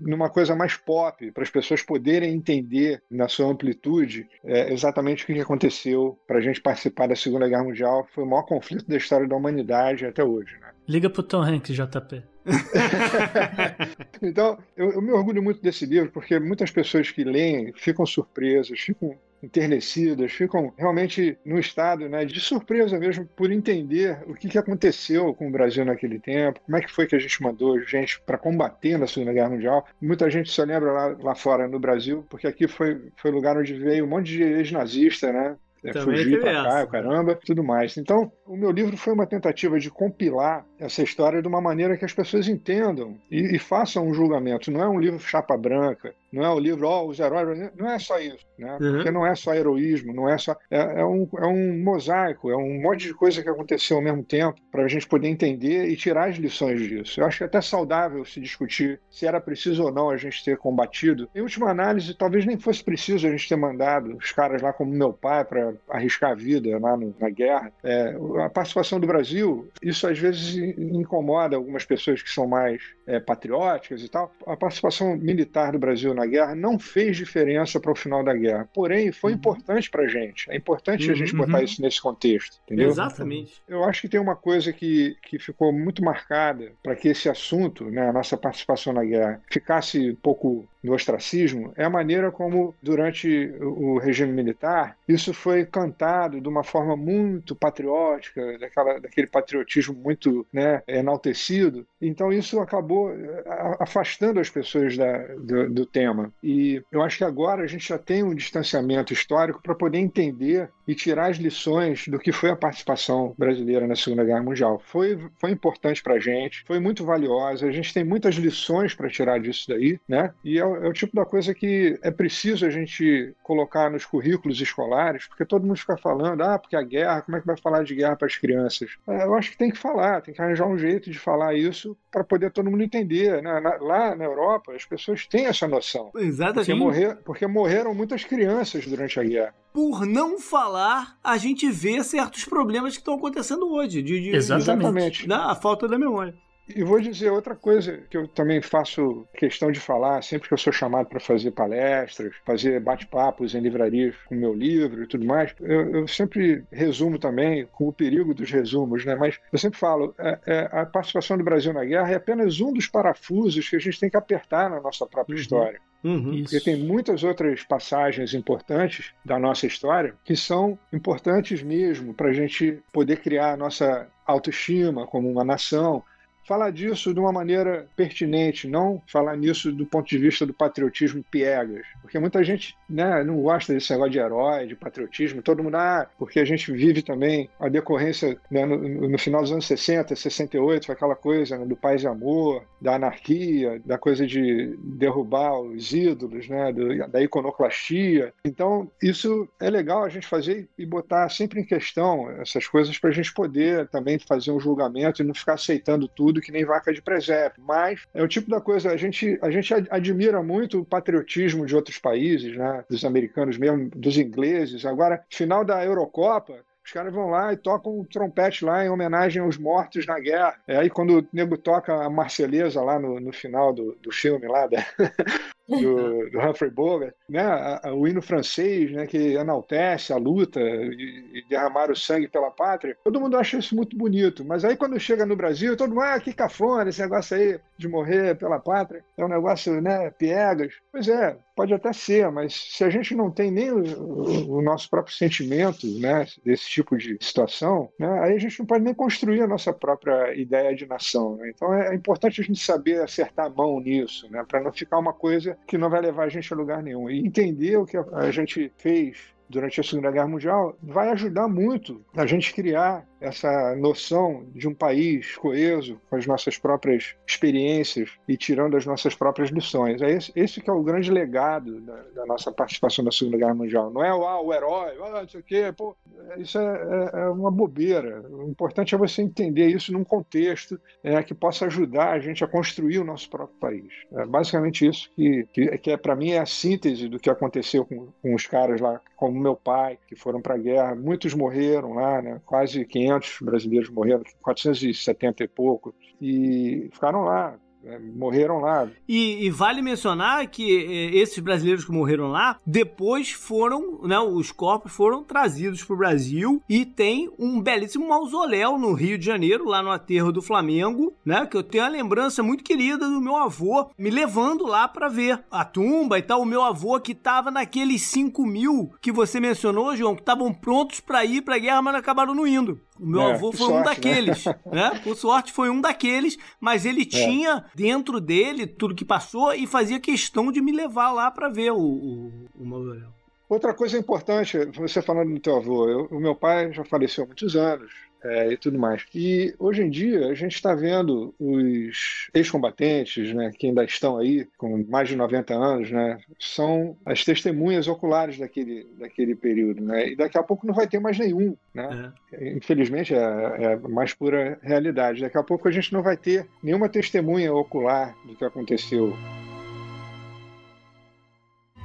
[0.00, 5.26] numa coisa mais pop, para as pessoas poderem entender na sua amplitude é, exatamente o
[5.26, 8.08] que aconteceu para a gente participar da Segunda Guerra Mundial.
[8.14, 10.52] Foi o maior conflito da história da humanidade até hoje.
[10.60, 10.68] Né?
[10.88, 12.35] Liga pro Tom Hanks, JP.
[14.22, 18.78] então, eu, eu, me orgulho muito desse livro porque muitas pessoas que leem ficam surpresas,
[18.78, 24.58] ficam enternecidas, ficam realmente no estado né, de surpresa mesmo por entender o que, que
[24.58, 28.20] aconteceu com o Brasil naquele tempo, como é que foi que a gente mandou gente
[28.22, 29.86] para combater na Segunda Guerra Mundial.
[30.00, 33.74] Muita gente se lembra lá, lá fora no Brasil, porque aqui foi, foi lugar onde
[33.74, 35.56] veio um monte de ex-nazista, né?
[35.84, 37.96] É, fugir para cá, o caramba, tudo mais.
[37.96, 42.04] Então, o meu livro foi uma tentativa de compilar essa história de uma maneira que
[42.04, 44.70] as pessoas entendam e, e façam um julgamento.
[44.70, 47.70] Não é um livro chapa branca, não é o livro, ó, oh, os heróis.
[47.76, 48.76] Não é só isso, né?
[48.80, 48.92] Uhum.
[48.92, 50.56] Porque não é só heroísmo, não é só.
[50.70, 54.22] É, é, um, é um mosaico, é um monte de coisa que aconteceu ao mesmo
[54.22, 57.20] tempo para a gente poder entender e tirar as lições disso.
[57.20, 60.44] Eu acho que é até saudável se discutir se era preciso ou não a gente
[60.44, 61.28] ter combatido.
[61.34, 64.92] Em última análise, talvez nem fosse preciso a gente ter mandado os caras lá como
[64.92, 67.72] meu pai para arriscar a vida lá no, na guerra.
[67.82, 73.20] É, a participação do Brasil, isso às vezes incomoda algumas pessoas que são mais é,
[73.20, 74.32] patrióticas e tal.
[74.46, 78.68] A participação militar do Brasil na guerra não fez diferença para o final da guerra.
[78.72, 79.38] Porém, foi uhum.
[79.38, 80.50] importante para a gente.
[80.50, 81.64] É importante uhum, a gente botar uhum.
[81.64, 82.88] isso nesse contexto, entendeu?
[82.88, 83.62] Exatamente.
[83.68, 87.84] Eu acho que tem uma coisa que, que ficou muito marcada para que esse assunto,
[87.90, 92.74] né, a nossa participação na guerra, ficasse um pouco no ostracismo, é a maneira como,
[92.80, 99.94] durante o regime militar, isso foi cantado de uma forma muito patriótica, daquela, daquele patriotismo
[99.94, 101.84] muito né, enaltecido.
[102.00, 103.44] Então, isso acabou eh,
[103.80, 106.32] afastando as pessoas da, do, do tema.
[106.42, 110.70] E eu acho que agora a gente já tem um distanciamento histórico para poder entender
[110.86, 114.80] e tirar as lições do que foi a participação brasileira na Segunda Guerra Mundial.
[114.86, 119.08] Foi, foi importante para a gente, foi muito valiosa, a gente tem muitas lições para
[119.08, 120.32] tirar disso daí, né?
[120.44, 124.60] E é, é, o tipo da coisa que é preciso a gente colocar nos currículos
[124.60, 127.84] escolares, porque todo mundo fica falando, ah, porque a guerra, como é que vai falar
[127.84, 128.90] de guerra para as crianças?
[129.06, 131.96] É, eu acho que tem que falar, tem que arranjar um jeito de falar isso
[132.10, 133.42] para poder todo mundo entender.
[133.42, 133.60] Né?
[133.80, 136.10] Lá na Europa, as pessoas têm essa noção.
[136.16, 136.66] Exatamente.
[136.66, 142.02] Porque, morrer, porque morreram muitas crianças durante a guerra por não falar, a gente vê
[142.02, 144.00] certos problemas que estão acontecendo hoje.
[144.00, 145.28] De, de, Exatamente.
[145.28, 146.34] Da, a falta da memória.
[146.68, 150.58] E vou dizer outra coisa que eu também faço questão de falar sempre que eu
[150.58, 155.54] sou chamado para fazer palestras, fazer bate-papos em livrarias com meu livro e tudo mais.
[155.60, 159.14] Eu, eu, sempre resumo também com o perigo dos resumos, né?
[159.14, 162.72] Mas eu sempre falo, é, é, a participação do Brasil na guerra é apenas um
[162.72, 165.40] dos parafusos que a gente tem que apertar na nossa própria uhum.
[165.40, 165.80] história.
[166.04, 172.28] Uhum, Porque tem muitas outras passagens importantes da nossa história que são importantes mesmo para
[172.28, 176.02] a gente poder criar a nossa autoestima como uma nação,
[176.46, 181.24] falar disso de uma maneira pertinente, não falar nisso do ponto de vista do patriotismo
[181.30, 181.84] piegas.
[182.00, 186.08] Porque muita gente né, não gosta desse negócio de herói, de patriotismo, todo mundo, ah,
[186.18, 190.92] porque a gente vive também a decorrência né, no, no, final dos anos 60, 68,
[190.92, 196.48] aquela coisa né, do paz e amor, da anarquia, da coisa de derrubar os ídolos,
[196.48, 198.32] né, do, da iconoclastia.
[198.44, 203.10] Então, isso é legal a gente fazer e botar sempre em questão essas coisas para
[203.10, 206.64] a gente poder também fazer um julgamento e não ficar aceitando tudo tudo que nem
[206.64, 207.62] vaca de presépio.
[207.66, 211.74] Mas é o tipo da coisa, a gente, a gente admira muito o patriotismo de
[211.74, 212.84] outros países, né?
[212.88, 214.84] dos americanos mesmo, dos ingleses.
[214.84, 219.42] Agora, final da Eurocopa, os caras vão lá e tocam um trompete lá em homenagem
[219.42, 220.56] aos mortos na guerra.
[220.68, 224.46] É aí quando o nego toca a Marselhesa lá no, no final do, do filme
[224.46, 224.86] lá, da,
[225.68, 227.80] do, do, Humphrey Bogart, né?
[227.92, 229.06] O hino francês, né?
[229.06, 232.96] Que enaltece a luta e, e, derramar o sangue pela pátria.
[233.04, 236.20] Todo mundo acha isso muito bonito, mas aí quando chega no Brasil, todo mundo, ah,
[236.20, 239.04] que cafona esse negócio aí de morrer pela pátria.
[239.16, 240.10] É um negócio, né?
[240.10, 240.74] Piegas.
[240.92, 244.88] Pois é, pode até ser, mas se a gente não tem nem o, o nosso
[244.88, 246.26] próprio sentimento, né?
[246.44, 248.20] Desse tipo de situação, né?
[248.20, 251.36] Aí a gente não pode nem construir a nossa própria ideia de nação.
[251.36, 251.50] Né?
[251.54, 254.44] Então é, é importante a gente saber acertar a mão nisso, né?
[254.46, 257.08] Para não ficar uma coisa que não vai levar a gente a lugar nenhum.
[257.10, 262.04] E entender o que a gente fez durante a Segunda Guerra Mundial vai ajudar muito
[262.16, 268.36] a gente criar essa noção de um país coeso, com as nossas próprias experiências e
[268.36, 270.02] tirando as nossas próprias lições.
[270.02, 273.54] É esse, esse que é o grande legado da, da, nossa participação na Segunda Guerra
[273.54, 273.90] Mundial.
[273.90, 275.96] Não é ah, o herói, ah, não sei o quê, pô,
[276.38, 278.22] isso é, é, é, uma bobeira.
[278.30, 282.48] O importante é você entender isso num contexto é, que possa ajudar a gente a
[282.48, 283.92] construir o nosso próprio país.
[284.12, 287.84] É basicamente isso que, que, que é, para mim, é a síntese do que aconteceu
[287.84, 290.94] com, com os caras lá, como meu pai, que foram para a guerra.
[290.94, 292.40] Muitos morreram lá, né?
[292.44, 298.88] quase 500 500 brasileiros morreram, 470 e pouco, e ficaram lá é, morreram lá.
[299.08, 304.50] E, e, vale mencionar que é, esses brasileiros que morreram lá, depois foram, né, os
[304.50, 309.66] corpos foram trazidos para o Brasil e tem um belíssimo mausoléu no Rio de Janeiro,
[309.66, 313.36] lá no aterro do Flamengo, né, que eu tenho a lembrança muito querida do meu
[313.36, 316.42] avô me levando lá para ver a tumba e tal.
[316.42, 320.98] O meu avô que estava naqueles 5 mil que você mencionou, João, que estavam prontos
[320.98, 322.80] para ir para a guerra, mas acabaram não indo.
[322.98, 323.84] O meu é, avô foi sorte, um né?
[323.84, 324.54] daqueles, né?
[324.72, 325.00] né?
[325.04, 327.06] Por sorte foi um daqueles, mas ele é.
[327.06, 331.72] tinha dentro dele tudo que passou e fazia questão de me levar lá para ver
[331.72, 333.08] o, o, o mausoléu.
[333.48, 337.26] Outra coisa importante, você falando do teu avô, eu, o meu pai já faleceu há
[337.28, 337.92] muitos anos,
[338.22, 339.04] é, e tudo mais.
[339.14, 344.46] E hoje em dia a gente está vendo os ex-combatentes, né, que ainda estão aí
[344.56, 350.16] com mais de 90 anos, né, são as testemunhas oculares daquele, daquele período, né, e
[350.16, 352.12] daqui a pouco não vai ter mais nenhum, né.
[352.32, 352.52] É.
[352.52, 355.20] Infelizmente é, é a mais pura realidade.
[355.20, 359.16] Daqui a pouco a gente não vai ter nenhuma testemunha ocular do que aconteceu.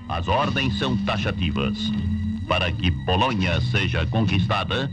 [0.10, 1.78] As ordens são taxativas.
[2.48, 4.92] Para que Polônia seja conquistada,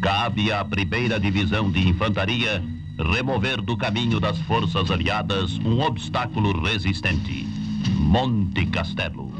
[0.00, 2.62] Cabe à primeira divisão de infantaria
[2.98, 7.46] remover do caminho das forças aliadas um obstáculo resistente:
[7.98, 9.32] Monte Castelo.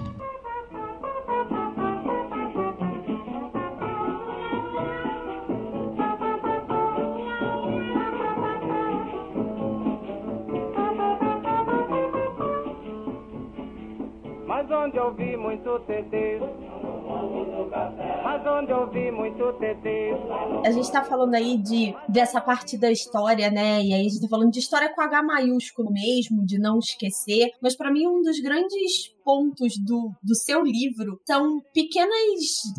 [14.46, 16.65] Mas onde eu vi muito TT
[20.64, 23.82] A gente tá falando aí de dessa parte da história, né?
[23.82, 27.50] E aí a gente tá falando de história com H maiúsculo mesmo, de não esquecer.
[27.60, 32.14] Mas para mim, um dos grandes pontos do, do seu livro são pequenas,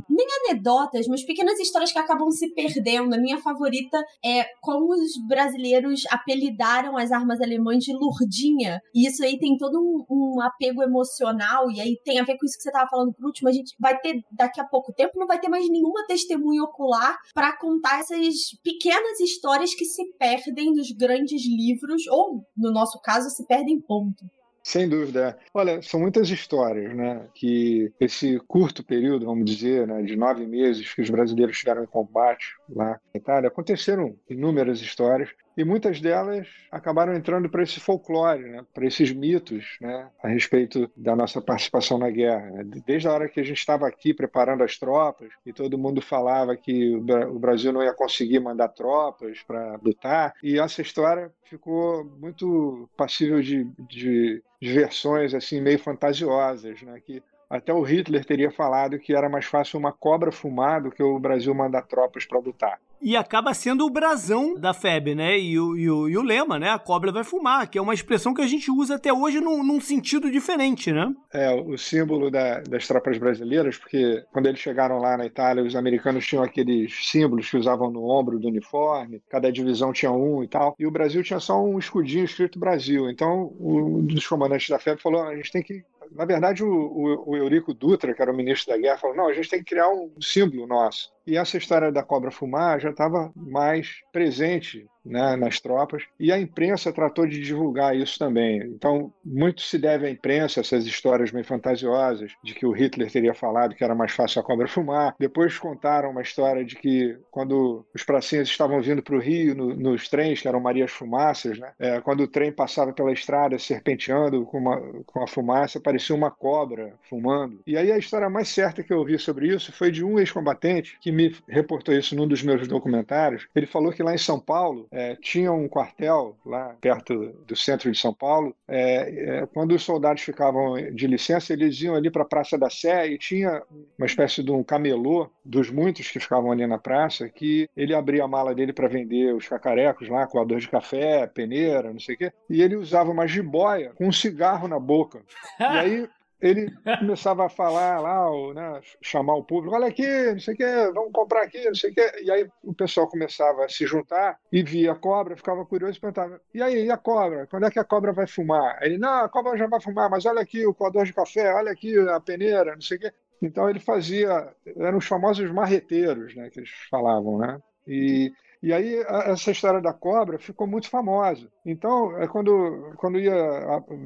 [0.10, 3.14] nem anedotas, mas pequenas histórias que acabam se perdendo.
[3.14, 8.80] A minha favorita é como os brasileiros apelidaram as armas alemãs de Lurdinha.
[8.96, 12.46] E isso aí tem todo um, um apego emocional, e aí tem a ver com
[12.46, 13.50] isso que você tava falando por último.
[13.50, 17.18] A gente vai ter, daqui a pouco tempo, não vai ter mais nenhuma testemunha ocular
[17.34, 23.30] para contar essas pequenas histórias que se perdem nos grandes livros, ou, no nosso caso,
[23.30, 24.24] se perdem ponto.
[24.68, 25.40] Sem dúvida.
[25.54, 27.26] Olha, são muitas histórias, né?
[27.34, 31.88] Que esse curto período, vamos dizer, né, de nove meses que os brasileiros estiveram em
[31.88, 38.44] combate lá na Itália, aconteceram inúmeras histórias e muitas delas acabaram entrando para esse folclore,
[38.44, 38.64] né?
[38.72, 40.08] para esses mitos né?
[40.22, 42.52] a respeito da nossa participação na guerra.
[42.52, 42.64] Né?
[42.86, 46.56] Desde a hora que a gente estava aqui preparando as tropas e todo mundo falava
[46.56, 52.88] que o Brasil não ia conseguir mandar tropas para lutar, e essa história ficou muito
[52.96, 57.00] passível de, de, de versões assim meio fantasiosas, né?
[57.00, 61.02] que até o Hitler teria falado que era mais fácil uma cobra fumar do que
[61.02, 62.80] o Brasil mandar tropas para lutar.
[63.02, 65.38] E acaba sendo o brasão da FEB, né?
[65.40, 66.70] E o, e, o, e o lema, né?
[66.70, 69.64] A cobra vai fumar, que é uma expressão que a gente usa até hoje num,
[69.64, 71.14] num sentido diferente, né?
[71.32, 75.76] É, o símbolo da, das tropas brasileiras, porque quando eles chegaram lá na Itália, os
[75.76, 80.48] americanos tinham aqueles símbolos que usavam no ombro do uniforme, cada divisão tinha um e
[80.48, 83.10] tal, e o Brasil tinha só um escudinho escrito Brasil.
[83.10, 87.36] Então, um dos comandantes da FEB falou: a gente tem que na verdade, o, o,
[87.36, 89.90] Eurico Dutra, que era o ministro da guerra, falou: não, a gente tem que criar
[89.90, 91.12] um símbolo nosso.
[91.28, 96.40] E essa história da cobra fumar já estava mais presente né, nas tropas, e a
[96.40, 98.60] imprensa tratou de divulgar isso também.
[98.64, 103.34] Então, muito se deve à imprensa, essas histórias meio fantasiosas, de que o Hitler teria
[103.34, 105.16] falado que era mais fácil a cobra fumar.
[105.20, 109.76] Depois contaram uma história de que, quando os pracinhas estavam vindo para o Rio, no,
[109.76, 114.46] nos trens, que eram Marias Fumaças, né, é, quando o trem passava pela estrada serpenteando
[114.46, 117.62] com, uma, com a fumaça, parecia uma cobra fumando.
[117.66, 120.98] E aí a história mais certa que eu ouvi sobre isso foi de um ex-combatente
[121.00, 123.48] que me reportou isso num dos meus documentários.
[123.56, 127.92] Ele falou que lá em São Paulo, é, tinha um quartel lá perto do centro
[127.92, 128.56] de São Paulo.
[128.68, 132.70] É, é, quando os soldados ficavam de licença, eles iam ali para a Praça da
[132.70, 133.64] Sé e tinha
[133.98, 138.24] uma espécie de um camelô dos muitos que ficavam ali na praça, que ele abria
[138.24, 142.18] a mala dele para vender os cacarecos lá, coador de café, peneira, não sei o
[142.18, 145.22] quê, e ele usava uma jiboia com um cigarro na boca.
[145.60, 146.10] E aí
[146.42, 150.92] ele começava a falar lá, né, chamar o público, olha aqui, não sei o que,
[150.94, 152.24] vamos comprar aqui, não sei o que.
[152.24, 156.02] E aí o pessoal começava a se juntar e via a cobra, ficava curioso e
[156.02, 157.48] perguntava, e aí, e a cobra?
[157.48, 158.78] Quando é que a cobra vai fumar?
[158.82, 161.72] Ele, não, a cobra já vai fumar, mas olha aqui o coador de café, olha
[161.72, 163.12] aqui a peneira, não sei o que.
[163.42, 167.60] Então ele fazia, eram os famosos marreteiros, né, que eles falavam, né?
[167.88, 168.32] E
[168.68, 168.96] e aí
[169.26, 171.48] essa história da cobra ficou muito famosa.
[171.66, 173.34] Então, é quando, quando ia,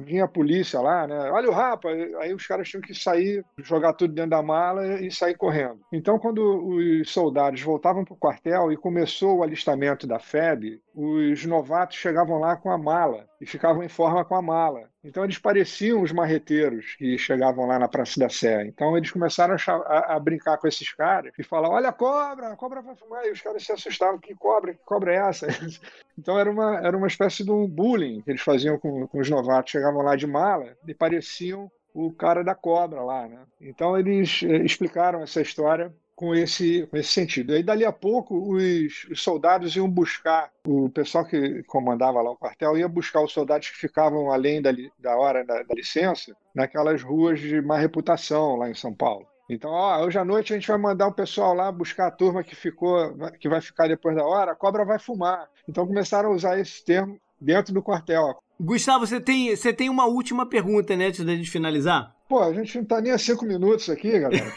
[0.04, 1.30] vinha a polícia lá, né?
[1.32, 1.88] Olha o rapa,
[2.20, 5.80] aí os caras tinham que sair, jogar tudo dentro da mala e sair correndo.
[5.92, 11.44] Então, quando os soldados voltavam para o quartel e começou o alistamento da FEB, os
[11.46, 14.90] novatos chegavam lá com a mala e ficavam em forma com a mala.
[15.02, 18.66] Então eles pareciam os marreteiros que chegavam lá na Praça da Sé.
[18.66, 22.48] Então eles começaram a, a, a, brincar com esses caras e falar: olha a cobra,
[22.48, 23.24] a cobra vai fumar.
[23.24, 25.46] E os caras se assustavam: que cobra, que cobra é essa?
[26.18, 29.30] Então era uma, era uma espécie de um bullying que eles faziam com, com os
[29.30, 29.72] novatos.
[29.72, 33.26] Chegavam lá de mala e pareciam o cara da cobra lá.
[33.26, 33.38] Né?
[33.58, 35.90] Então eles eh, explicaram essa história
[36.22, 37.52] com esse, com esse sentido.
[37.52, 42.36] Aí, dali a pouco, os, os, soldados iam buscar, o pessoal que comandava lá o
[42.36, 44.70] quartel ia buscar os soldados que ficavam além da,
[45.00, 49.26] da hora da, da licença, naquelas ruas de má reputação lá em São Paulo.
[49.50, 52.44] Então, ó, hoje à noite a gente vai mandar o pessoal lá buscar a turma
[52.44, 55.48] que ficou, que vai ficar depois da hora, a cobra vai fumar.
[55.68, 58.40] Então começaram a usar esse termo dentro do quartel.
[58.60, 62.14] Gustavo, você tem, você tem uma última pergunta, né, antes da gente finalizar?
[62.32, 64.50] Pô, a gente não tá nem a cinco minutos aqui, galera.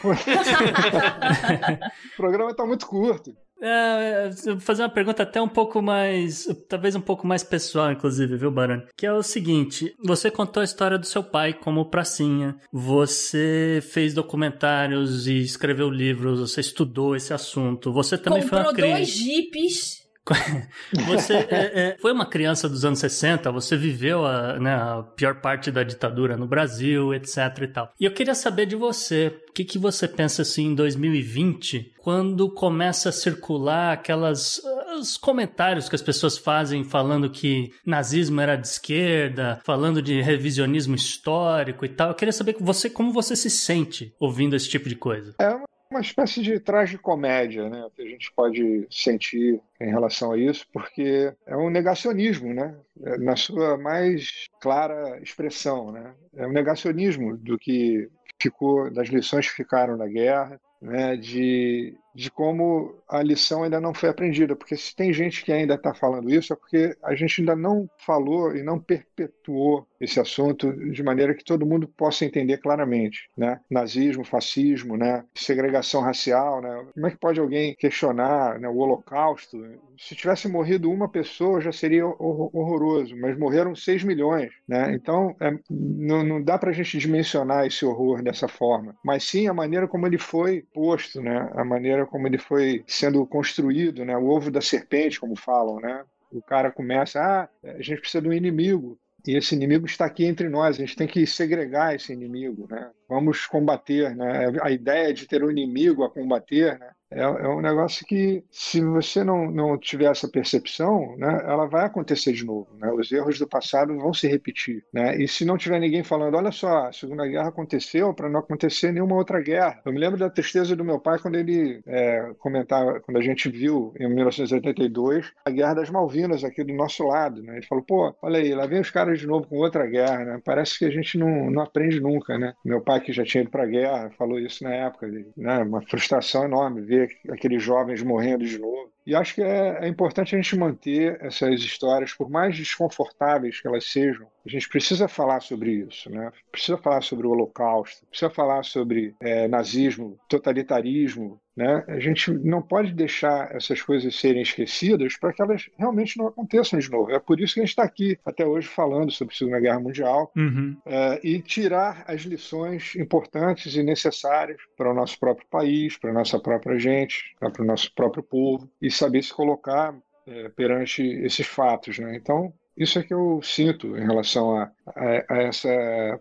[2.14, 3.36] o programa tá muito curto.
[3.60, 8.34] É, vou fazer uma pergunta até um pouco mais, talvez um pouco mais pessoal, inclusive,
[8.38, 8.84] viu, Barani?
[8.96, 14.14] Que é o seguinte: você contou a história do seu pai como pracinha, você fez
[14.14, 18.96] documentários e escreveu livros, você estudou esse assunto, você também Comprou foi uma criança.
[18.96, 20.05] dois jipes.
[21.06, 25.40] Você é, é, foi uma criança dos anos 60, você viveu a, né, a, pior
[25.40, 27.92] parte da ditadura no Brasil, etc e tal.
[28.00, 32.50] E eu queria saber de você, o que, que você pensa assim em 2020, quando
[32.50, 34.60] começa a circular aquelas
[34.98, 40.94] os comentários que as pessoas fazem falando que nazismo era de esquerda, falando de revisionismo
[40.94, 42.08] histórico e tal.
[42.08, 45.34] Eu queria saber você, como você se sente ouvindo esse tipo de coisa.
[45.38, 45.65] É uma
[46.00, 51.56] espécie de tragicomédia, né, que a gente pode sentir em relação a isso, porque é
[51.56, 52.74] um negacionismo, né,
[53.04, 58.08] é, na sua mais clara expressão, né, é um negacionismo do que
[58.40, 63.92] ficou, das lições que ficaram da guerra, né, de de como a lição ainda não
[63.92, 67.42] foi aprendida, porque se tem gente que ainda está falando isso é porque a gente
[67.42, 72.58] ainda não falou e não perpetuou esse assunto de maneira que todo mundo possa entender
[72.58, 73.60] claramente, né?
[73.70, 75.24] Nazismo, fascismo, né?
[75.34, 76.86] Segregação racial, né?
[76.94, 79.58] Como é que pode alguém questionar né, o Holocausto?
[79.98, 84.94] Se tivesse morrido uma pessoa já seria horroroso, mas morreram 6 milhões, né?
[84.94, 89.48] Então é, não, não dá para a gente dimensionar esse horror dessa forma, mas sim
[89.48, 91.50] a maneira como ele foi posto, né?
[91.54, 94.16] A maneira como ele foi sendo construído, né?
[94.16, 96.04] O ovo da serpente, como falam, né?
[96.30, 98.98] O cara começa, ah, a gente precisa de um inimigo.
[99.26, 102.90] E esse inimigo está aqui entre nós, a gente tem que segregar esse inimigo, né?
[103.08, 104.52] Vamos combater, né?
[104.62, 106.90] A ideia de ter um inimigo a combater, né?
[107.10, 111.84] É, é, um negócio que, se você não, não tiver essa percepção, né, ela vai
[111.84, 112.68] acontecer de novo.
[112.78, 112.90] Né?
[112.92, 114.84] Os erros do passado vão se repetir.
[114.92, 115.16] Né?
[115.22, 118.92] E se não tiver ninguém falando, olha só, a Segunda Guerra aconteceu para não acontecer
[118.92, 119.80] nenhuma outra guerra.
[119.84, 123.48] Eu me lembro da tristeza do meu pai quando ele é, comentava, quando a gente
[123.48, 127.42] viu em 1982 a Guerra das Malvinas aqui do nosso lado.
[127.42, 127.56] Né?
[127.56, 130.24] Ele falou, pô, olha aí, lá vem os caras de novo com outra guerra.
[130.24, 130.40] Né?
[130.44, 132.36] Parece que a gente não, não aprende nunca.
[132.36, 132.52] Né?
[132.64, 135.06] Meu pai, que já tinha ido para a guerra, falou isso na época.
[135.36, 135.58] Né?
[135.58, 138.95] Uma frustração enorme ver ver aqueles jovens morrendo de novo.
[139.06, 143.68] E acho que é, é importante a gente manter essas histórias, por mais desconfortáveis que
[143.68, 146.30] elas sejam, a gente precisa falar sobre isso, né?
[146.52, 151.82] Precisa falar sobre o Holocausto, precisa falar sobre é, nazismo, totalitarismo, né?
[151.88, 156.78] A gente não pode deixar essas coisas serem esquecidas para que elas realmente não aconteçam
[156.78, 157.10] de novo.
[157.10, 159.80] É por isso que a gente está aqui até hoje falando sobre a Segunda Guerra
[159.80, 160.76] Mundial Uhum.
[160.84, 166.12] é, e tirar as lições importantes e necessárias para o nosso próprio país, para a
[166.12, 169.94] nossa própria gente, né, para o nosso próprio povo e saber se colocar
[170.26, 171.98] é, perante esses fatos.
[171.98, 172.16] Né?
[172.16, 175.68] Então, isso é que eu sinto em relação a, a- a essa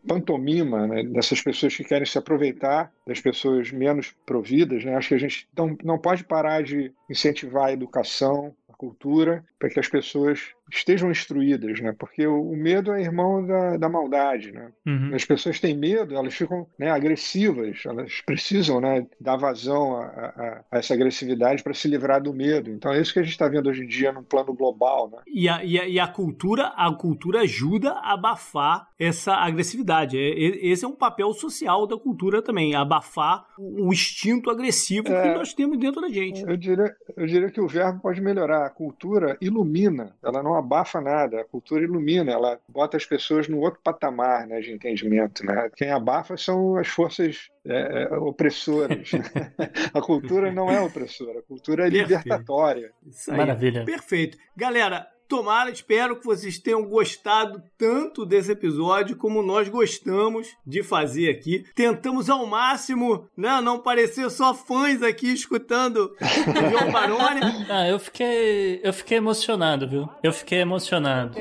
[0.08, 4.84] pantomima né, dessas pessoas que querem se aproveitar das pessoas menos providas.
[4.86, 4.96] Né?
[4.96, 9.70] Acho que a gente não, não pode parar de incentivar a educação, a cultura, para
[9.70, 11.94] que as pessoas estejam instruídas, né?
[11.98, 14.52] porque o, medo é irmão da, da maldade.
[14.52, 14.72] Né?
[14.86, 15.12] Uhum.
[15.14, 20.62] As pessoas têm medo, elas ficam né, agressivas, elas precisam né, dar vazão a, a-
[20.72, 22.70] a essa agressividade para se livrar do medo.
[22.72, 25.10] Então é isso que a gente está vendo hoje em dia num plano global.
[25.12, 25.18] Né?
[25.28, 30.18] E a, e, a, e a cultura, a cultura ajuda a abafar essa agressividade.
[30.18, 35.36] É- esse é um papel social da cultura também, abafar o, instinto agressivo que É.
[35.36, 36.42] nós temos dentro da gente.
[36.42, 38.66] Eu diria, eu diria que o verbo pode melhorar.
[38.66, 41.42] A cultura ilumina, ela não abafa nada.
[41.42, 45.46] A cultura ilumina, ela bota as pessoas no outro patamar né, de entendimento.
[45.46, 45.70] Né?
[45.76, 49.12] Quem abafa são as forças é, é, opressoras.
[49.94, 52.10] A cultura não é opressora, a cultura é Perfeito.
[52.10, 52.92] libertatória.
[53.06, 53.38] Isso aí.
[53.38, 53.86] Maravilha.
[53.86, 54.38] Perfeito.
[54.56, 61.30] Galera, tomara, espero que vocês tenham gostado tanto desse episódio como nós gostamos de fazer
[61.30, 61.66] aqui.
[61.76, 67.42] Tentamos ao máximo, né, não parecer só fãs aqui escutando o João Baroni.
[67.68, 68.80] Ah, eu fiquei.
[68.84, 70.10] Eu fiquei emocionado, viu?
[70.22, 71.36] Eu fiquei emocionado.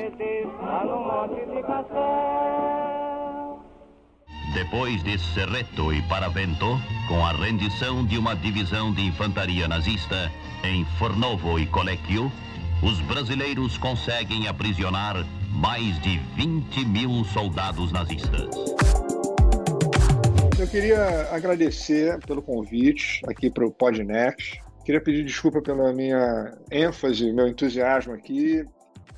[4.53, 10.31] Depois de Cerreto e Paravento, com a rendição de uma divisão de infantaria nazista
[10.63, 12.31] em Fornovo e Colecchio,
[12.85, 18.49] os brasileiros conseguem aprisionar mais de 20 mil soldados nazistas.
[20.59, 24.59] Eu queria agradecer pelo convite aqui para o Podnext.
[24.85, 28.63] Queria pedir desculpa pela minha ênfase, meu entusiasmo aqui.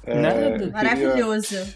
[0.06, 0.52] É, Nada.
[0.52, 1.76] queria- Maravilhoso.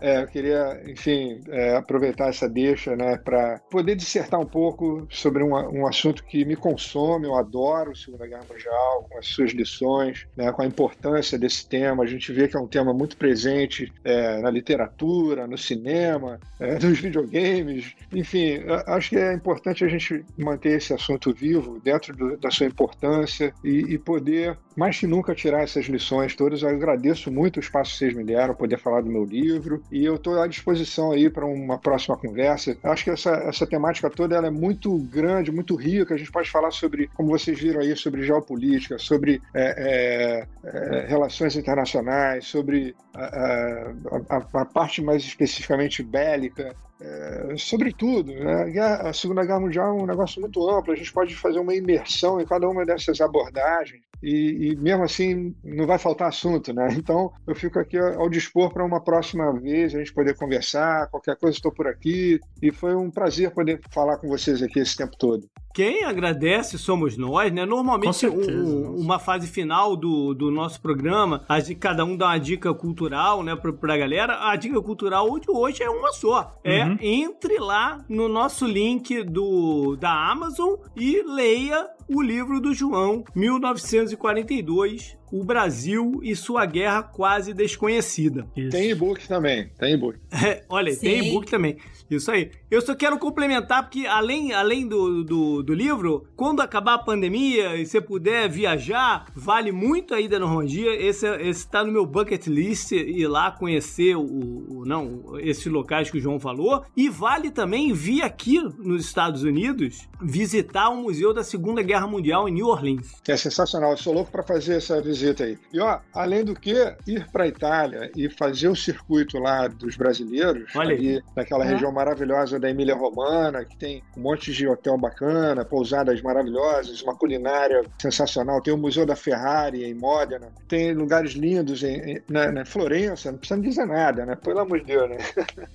[0.00, 5.42] É, eu queria, enfim, é, aproveitar essa deixa, né, para poder dissertar um pouco sobre
[5.44, 7.26] um, um assunto que me consome.
[7.26, 11.68] Eu adoro a Segunda Guerra Mundial, com as suas lições, né, com a importância desse
[11.68, 12.02] tema.
[12.02, 16.78] A gente vê que é um tema muito presente é, na literatura, no cinema, é,
[16.84, 17.94] nos videogames.
[18.12, 22.66] Enfim, acho que é importante a gente manter esse assunto vivo dentro do- da sua
[22.66, 26.62] importância e, e poder, mais que nunca, tirar essas lições todas.
[26.62, 30.04] Eu agradeço muito o espaço que vocês me deram, poder falar do meu livro e
[30.04, 32.76] eu estou à disposição aí para uma próxima conversa.
[32.82, 36.14] Acho que essa, essa temática toda ela é muito grande, muito rica.
[36.14, 41.06] A gente pode falar sobre, como vocês viram aí, sobre geopolítica, sobre é, é, é,
[41.06, 43.92] relações internacionais, sobre a-
[44.30, 48.32] a- a parte mais especificamente bélica, é, sobre tudo.
[48.32, 48.78] Né?
[48.78, 51.74] A A Segunda Guerra Mundial é um negócio muito amplo, a gente pode fazer uma
[51.74, 54.02] imersão em cada uma dessas abordagens.
[54.22, 56.88] E, e mesmo assim não vai faltar assunto, né?
[57.02, 61.08] Então eu fico aqui ao dispor para uma próxima vez a gente poder conversar.
[61.10, 64.96] Qualquer coisa estou por aqui e foi um prazer poder falar com vocês aqui esse
[64.96, 65.48] tempo todo.
[65.74, 67.64] Quem agradece somos nós, né?
[67.64, 72.26] Normalmente, certeza, um- uma fase final do, do nosso programa, a gente- cada um dá
[72.26, 74.48] uma dica cultural, né, pra, pra galera.
[74.50, 76.58] A dica cultural de hoje é uma só.
[76.62, 76.96] É Uhum.
[77.00, 85.16] entre lá no nosso link do, da Amazon e leia o livro do João, 1942,
[85.32, 88.46] O Brasil e sua Guerra Quase Desconhecida.
[88.54, 88.68] Isso.
[88.70, 90.18] Tem e-book também, tem e-book.
[90.30, 91.28] É, olha, tem Sim.
[91.30, 91.78] e-book também.
[92.16, 92.50] Isso aí.
[92.70, 97.76] Eu só quero complementar, porque além, além do, do, do livro, quando acabar a pandemia
[97.76, 100.90] e você puder viajar, vale muito a ida na Normandia.
[100.94, 106.10] Esse, esse tá no meu bucket list, ir lá conhecer o, o- não, esses locais
[106.10, 106.84] que o João falou.
[106.96, 112.48] E vale também vir aqui nos Estados Unidos visitar o Museu da Segunda Guerra Mundial
[112.48, 113.12] em New Orleans.
[113.28, 115.58] É sensacional, eu sou louco para fazer essa visita aí.
[115.72, 116.72] E ó, além do que,
[117.06, 122.58] ir para a Itália e fazer o circuito lá dos brasileiros, ali naquela região maravilhosa
[122.58, 128.60] da Emília Romana, que tem um monte de hotel bacana, pousadas maravilhosas, uma culinária sensacional.
[128.60, 133.30] Tem o Museu da Ferrari em Módena, tem lugares lindos em, em- na, na Florença,
[133.30, 134.34] não precisa dizer nada, né?
[134.34, 135.16] Pelo amor de Deus, né?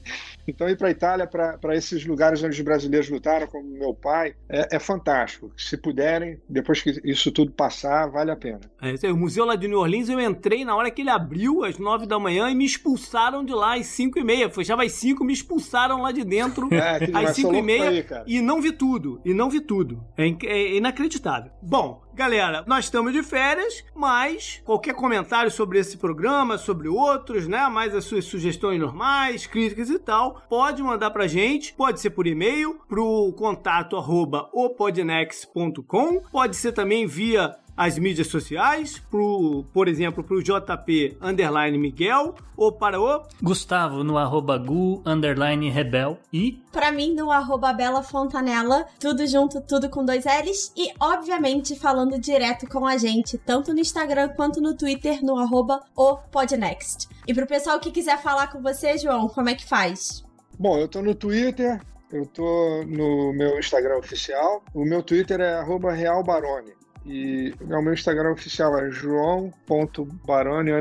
[0.50, 4.34] Então, ir para a Itália, para esses lugares onde os brasileiros lutaram, como meu pai,
[4.48, 5.52] é, é fantástico.
[5.58, 8.62] Se puderem, depois que isso tudo passar, vale a pena.
[8.82, 11.78] É, o museu lá de New Orleans, eu entrei na hora que ele abriu, às
[11.78, 14.50] nove da manhã, e me expulsaram de lá às cinco e meia.
[14.50, 17.92] Fechava às cinco, me expulsaram lá de dentro É, às sou cinco e louco pra
[17.92, 19.22] meia e não vi tudo.
[19.26, 20.04] E não vi tudo.
[20.16, 21.52] É, é inacreditável.
[21.62, 27.68] Bom, galera, nós estamos de férias, mas qualquer comentário sobre esse programa, sobre outros, né?
[27.68, 31.74] Mais as suas sugestões normais, críticas e tal, pode mandar pra gente.
[31.74, 36.22] Pode ser por e-mail, pro contato arroba opodnex.com.
[36.32, 42.34] Pode ser também via as mídias sociais, pro, por exemplo, para o JP underline Miguel
[42.58, 48.02] ou para o Gustavo no arroba gu underline rebel e para mim no arroba Bela
[48.02, 53.74] Fontanella, tudo junto, tudo com dois L's e obviamente falando direto com a gente, tanto
[53.74, 57.08] no Instagram quanto no Twitter no arroba o Podnext.
[57.28, 60.26] E pro pessoal que quiser falar com você, João, como é que faz?
[60.58, 61.80] Bom, eu tô no Twitter,
[62.12, 64.64] eu tô no meu Instagram oficial.
[64.74, 65.62] O meu Twitter é
[65.94, 66.77] realbarone.
[67.08, 70.72] E o meu Instagram oficial é joão.barone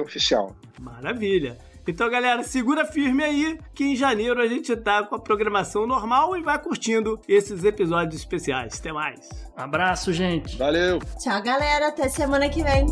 [0.00, 0.54] oficial.
[0.80, 1.58] Maravilha.
[1.86, 6.34] Então, galera, segura firme aí que em janeiro a gente tá com a programação normal
[6.36, 8.78] e vai curtindo esses episódios especiais.
[8.78, 9.28] Até mais.
[9.54, 10.56] Abraço, gente.
[10.56, 10.98] Valeu.
[11.18, 11.88] Tchau, galera.
[11.88, 12.86] Até semana que vem.